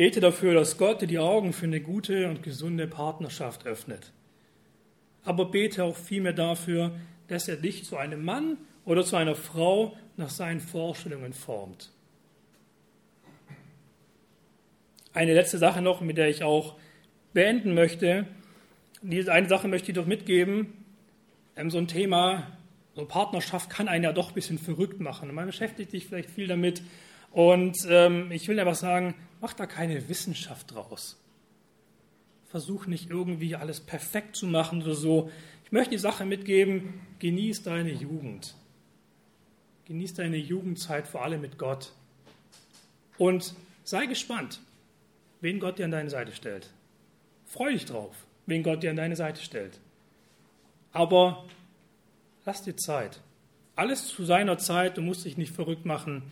Bete 0.00 0.20
dafür, 0.20 0.54
dass 0.54 0.78
Gott 0.78 1.02
dir 1.02 1.06
die 1.06 1.18
Augen 1.18 1.52
für 1.52 1.66
eine 1.66 1.82
gute 1.82 2.26
und 2.30 2.42
gesunde 2.42 2.86
Partnerschaft 2.86 3.66
öffnet. 3.66 4.12
Aber 5.24 5.50
bete 5.50 5.84
auch 5.84 5.94
vielmehr 5.94 6.32
dafür, 6.32 6.92
dass 7.28 7.48
er 7.48 7.56
dich 7.56 7.84
zu 7.84 7.98
einem 7.98 8.24
Mann 8.24 8.56
oder 8.86 9.04
zu 9.04 9.16
einer 9.16 9.34
Frau 9.34 9.94
nach 10.16 10.30
seinen 10.30 10.60
Vorstellungen 10.60 11.34
formt. 11.34 11.90
Eine 15.12 15.34
letzte 15.34 15.58
Sache 15.58 15.82
noch, 15.82 16.00
mit 16.00 16.16
der 16.16 16.30
ich 16.30 16.44
auch 16.44 16.76
beenden 17.34 17.74
möchte. 17.74 18.26
Diese 19.02 19.30
eine 19.30 19.50
Sache 19.50 19.68
möchte 19.68 19.90
ich 19.90 19.96
doch 19.96 20.06
mitgeben. 20.06 20.72
Ähm, 21.56 21.68
so 21.68 21.76
ein 21.76 21.88
Thema, 21.88 22.46
so 22.94 23.04
Partnerschaft 23.04 23.68
kann 23.68 23.86
einen 23.86 24.04
ja 24.04 24.14
doch 24.14 24.28
ein 24.28 24.34
bisschen 24.34 24.58
verrückt 24.58 24.98
machen. 24.98 25.34
Man 25.34 25.44
beschäftigt 25.44 25.90
sich 25.90 26.06
vielleicht 26.06 26.30
viel 26.30 26.46
damit. 26.46 26.80
Und 27.32 27.76
ähm, 27.90 28.32
ich 28.32 28.48
will 28.48 28.58
einfach 28.58 28.74
sagen, 28.74 29.14
mach 29.40 29.52
da 29.52 29.66
keine 29.66 30.08
Wissenschaft 30.08 30.74
draus. 30.74 31.18
Versuch 32.50 32.86
nicht 32.86 33.10
irgendwie 33.10 33.54
alles 33.56 33.80
perfekt 33.80 34.36
zu 34.36 34.46
machen 34.46 34.82
oder 34.82 34.94
so. 34.94 35.30
Ich 35.64 35.72
möchte 35.72 35.90
die 35.90 35.98
Sache 35.98 36.24
mitgeben, 36.24 36.94
genieß 37.20 37.62
deine 37.62 37.92
Jugend. 37.92 38.54
Genieß 39.86 40.14
deine 40.14 40.36
Jugendzeit 40.36 41.06
vor 41.06 41.24
allem 41.24 41.40
mit 41.40 41.58
Gott. 41.58 41.92
Und 43.18 43.54
sei 43.84 44.06
gespannt, 44.06 44.60
wen 45.40 45.60
Gott 45.60 45.78
dir 45.78 45.84
an 45.84 45.90
deine 45.90 46.10
Seite 46.10 46.32
stellt. 46.32 46.70
Freu 47.46 47.72
dich 47.72 47.84
drauf 47.84 48.14
wen 48.50 48.62
Gott 48.62 48.82
dir 48.82 48.90
an 48.90 48.96
deine 48.96 49.16
Seite 49.16 49.40
stellt. 49.40 49.78
Aber 50.92 51.44
lass 52.44 52.62
dir 52.62 52.76
Zeit. 52.76 53.20
Alles 53.76 54.08
zu 54.08 54.24
seiner 54.24 54.58
Zeit, 54.58 54.98
du 54.98 55.02
musst 55.02 55.24
dich 55.24 55.38
nicht 55.38 55.54
verrückt 55.54 55.86
machen. 55.86 56.30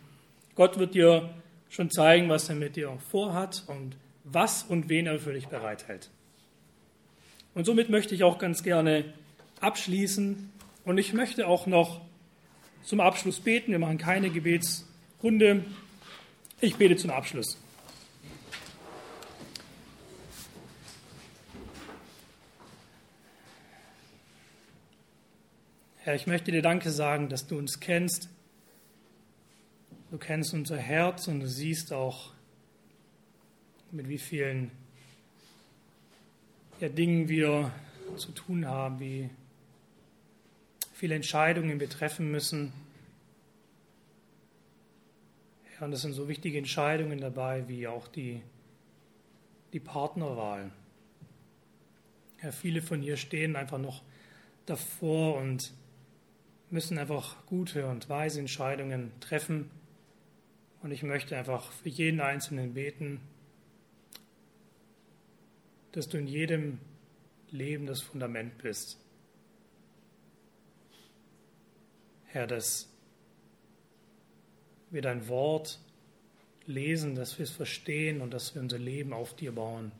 Gott 0.54 0.78
wird 0.78 0.94
dir 0.94 1.30
schon 1.68 1.90
zeigen, 1.90 2.28
was 2.28 2.48
er 2.48 2.54
mit 2.54 2.76
dir 2.76 2.96
vorhat 3.10 3.64
und 3.66 3.96
was 4.24 4.62
und 4.62 4.88
wen 4.88 5.06
er 5.06 5.18
für 5.18 5.32
dich 5.32 5.48
bereithält. 5.48 6.10
Und 7.54 7.64
somit 7.64 7.90
möchte 7.90 8.14
ich 8.14 8.24
auch 8.24 8.38
ganz 8.38 8.62
gerne 8.62 9.04
abschließen 9.60 10.50
und 10.84 10.98
ich 10.98 11.12
möchte 11.12 11.46
auch 11.46 11.66
noch 11.66 12.00
zum 12.84 13.00
Abschluss 13.00 13.40
beten. 13.40 13.72
Wir 13.72 13.78
machen 13.78 13.98
keine 13.98 14.30
Gebetsrunde. 14.30 15.64
Ich 16.60 16.76
bete 16.76 16.96
zum 16.96 17.10
Abschluss. 17.10 17.58
Herr, 25.98 26.14
ich 26.14 26.26
möchte 26.26 26.50
dir 26.50 26.62
Danke 26.62 26.90
sagen, 26.90 27.28
dass 27.28 27.46
du 27.46 27.58
uns 27.58 27.80
kennst. 27.80 28.30
Du 30.10 30.16
kennst 30.16 30.54
unser 30.54 30.78
Herz 30.78 31.28
und 31.28 31.40
du 31.40 31.46
siehst 31.46 31.92
auch, 31.92 32.32
mit 33.90 34.08
wie 34.08 34.16
vielen 34.16 34.70
ja, 36.80 36.88
Dingen 36.88 37.28
wir 37.28 37.70
zu 38.16 38.32
tun 38.32 38.66
haben, 38.66 39.00
wie 39.00 39.28
viele 40.94 41.14
Entscheidungen 41.14 41.78
wir 41.78 41.90
treffen 41.90 42.30
müssen. 42.30 42.72
Ja, 45.74 45.84
und 45.84 45.90
das 45.90 46.00
sind 46.00 46.14
so 46.14 46.26
wichtige 46.26 46.56
Entscheidungen 46.56 47.20
dabei, 47.20 47.68
wie 47.68 47.86
auch 47.86 48.08
die, 48.08 48.40
die 49.74 49.80
Partnerwahl. 49.80 50.70
Ja, 52.42 52.50
viele 52.50 52.80
von 52.80 53.02
hier 53.02 53.18
stehen 53.18 53.56
einfach 53.56 53.78
noch 53.78 54.02
davor 54.64 55.36
und 55.36 55.74
müssen 56.70 56.96
einfach 56.96 57.44
gute 57.44 57.86
und 57.86 58.08
weise 58.08 58.40
Entscheidungen 58.40 59.12
treffen. 59.20 59.70
Und 60.82 60.92
ich 60.92 61.02
möchte 61.02 61.36
einfach 61.36 61.72
für 61.72 61.88
jeden 61.88 62.20
Einzelnen 62.20 62.74
beten, 62.74 63.20
dass 65.92 66.08
du 66.08 66.18
in 66.18 66.26
jedem 66.26 66.78
Leben 67.50 67.86
das 67.86 68.00
Fundament 68.00 68.58
bist. 68.58 68.98
Herr, 72.26 72.46
dass 72.46 72.88
wir 74.90 75.02
dein 75.02 75.28
Wort 75.28 75.80
lesen, 76.66 77.14
dass 77.14 77.38
wir 77.38 77.44
es 77.44 77.50
verstehen 77.50 78.20
und 78.20 78.32
dass 78.32 78.54
wir 78.54 78.62
unser 78.62 78.78
Leben 78.78 79.12
auf 79.12 79.34
dir 79.34 79.52
bauen. 79.52 79.92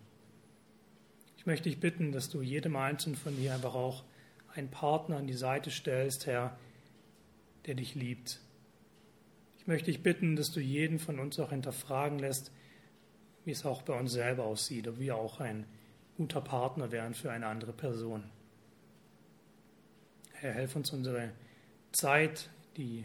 Ich 1.39 1.47
möchte 1.47 1.69
dich 1.69 1.81
bitten, 1.81 2.13
dass 2.13 2.29
du 2.29 2.43
jedem 2.43 2.77
Einzelnen 2.77 3.17
von 3.17 3.35
dir 3.37 3.55
einfach 3.55 3.75
auch 3.75 4.05
einen 4.55 4.71
Partner 4.71 5.17
an 5.17 5.27
die 5.27 5.35
Seite 5.35 5.71
stellst, 5.71 6.27
Herr, 6.27 6.59
der 7.67 7.75
dich 7.75 7.95
liebt. 7.95 8.41
Ich 9.69 9.71
möchte 9.71 9.91
dich 9.91 10.03
bitten, 10.03 10.35
dass 10.35 10.51
du 10.51 10.61
jeden 10.61 10.99
von 10.99 11.19
uns 11.19 11.39
auch 11.39 11.51
hinterfragen 11.51 12.19
lässt, 12.19 12.51
wie 13.45 13.51
es 13.51 13.67
auch 13.67 13.83
bei 13.83 13.93
uns 13.93 14.13
selber 14.13 14.45
aussieht, 14.45 14.89
ob 14.89 14.99
wir 14.99 15.15
auch 15.15 15.41
ein 15.41 15.67
guter 16.17 16.41
Partner 16.41 16.91
wären 16.91 17.13
für 17.13 17.31
eine 17.31 17.49
andere 17.49 17.75
Person. 17.75 18.25
Herr, 20.33 20.55
helf 20.55 20.75
uns 20.75 20.91
unsere 20.95 21.33
Zeit, 21.93 22.49
die, 22.79 23.05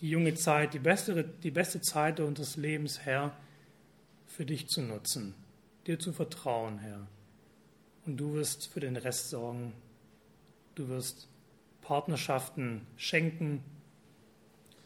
die 0.00 0.08
junge 0.08 0.34
Zeit, 0.34 0.72
die 0.72 0.78
beste, 0.78 1.24
die 1.24 1.50
beste 1.50 1.80
Zeit 1.80 2.20
unseres 2.20 2.56
Lebens, 2.56 3.00
Herr, 3.00 3.36
für 4.28 4.46
dich 4.46 4.68
zu 4.68 4.82
nutzen, 4.82 5.34
dir 5.88 5.98
zu 5.98 6.12
vertrauen, 6.12 6.78
Herr. 6.78 7.08
Und 8.06 8.18
du 8.18 8.34
wirst 8.34 8.68
für 8.68 8.78
den 8.78 8.96
Rest 8.96 9.30
sorgen, 9.30 9.72
Du 10.74 10.88
wirst 10.88 11.28
Partnerschaften 11.82 12.86
schenken. 12.96 13.62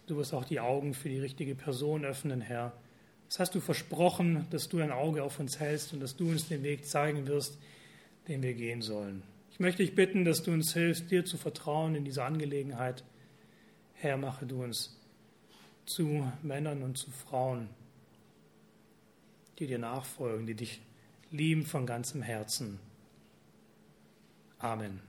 Du 0.06 0.16
wirst 0.16 0.34
auch 0.34 0.44
die 0.44 0.60
Augen 0.60 0.94
für 0.94 1.08
die 1.08 1.18
richtige 1.18 1.54
Person 1.54 2.04
öffnen, 2.04 2.40
Herr. 2.40 2.72
Das 3.28 3.40
hast 3.40 3.54
du 3.54 3.60
versprochen, 3.60 4.46
dass 4.50 4.68
du 4.68 4.78
ein 4.78 4.92
Auge 4.92 5.24
auf 5.24 5.40
uns 5.40 5.58
hältst 5.58 5.92
und 5.92 6.00
dass 6.00 6.16
du 6.16 6.30
uns 6.30 6.48
den 6.48 6.62
Weg 6.62 6.86
zeigen 6.86 7.26
wirst, 7.26 7.58
den 8.28 8.42
wir 8.42 8.54
gehen 8.54 8.82
sollen. 8.82 9.22
Ich 9.50 9.58
möchte 9.58 9.82
dich 9.82 9.94
bitten, 9.94 10.24
dass 10.24 10.42
du 10.42 10.52
uns 10.52 10.72
hilfst, 10.74 11.10
dir 11.10 11.24
zu 11.24 11.36
vertrauen 11.36 11.94
in 11.94 12.04
dieser 12.04 12.24
Angelegenheit. 12.24 13.04
Herr, 13.94 14.16
mache 14.16 14.46
du 14.46 14.62
uns 14.62 14.96
zu 15.86 16.30
Männern 16.42 16.82
und 16.82 16.98
zu 16.98 17.10
Frauen, 17.10 17.68
die 19.58 19.66
dir 19.66 19.78
nachfolgen, 19.78 20.46
die 20.46 20.54
dich 20.54 20.82
lieben 21.30 21.64
von 21.64 21.86
ganzem 21.86 22.22
Herzen. 22.22 22.78
Amen. 24.58 25.05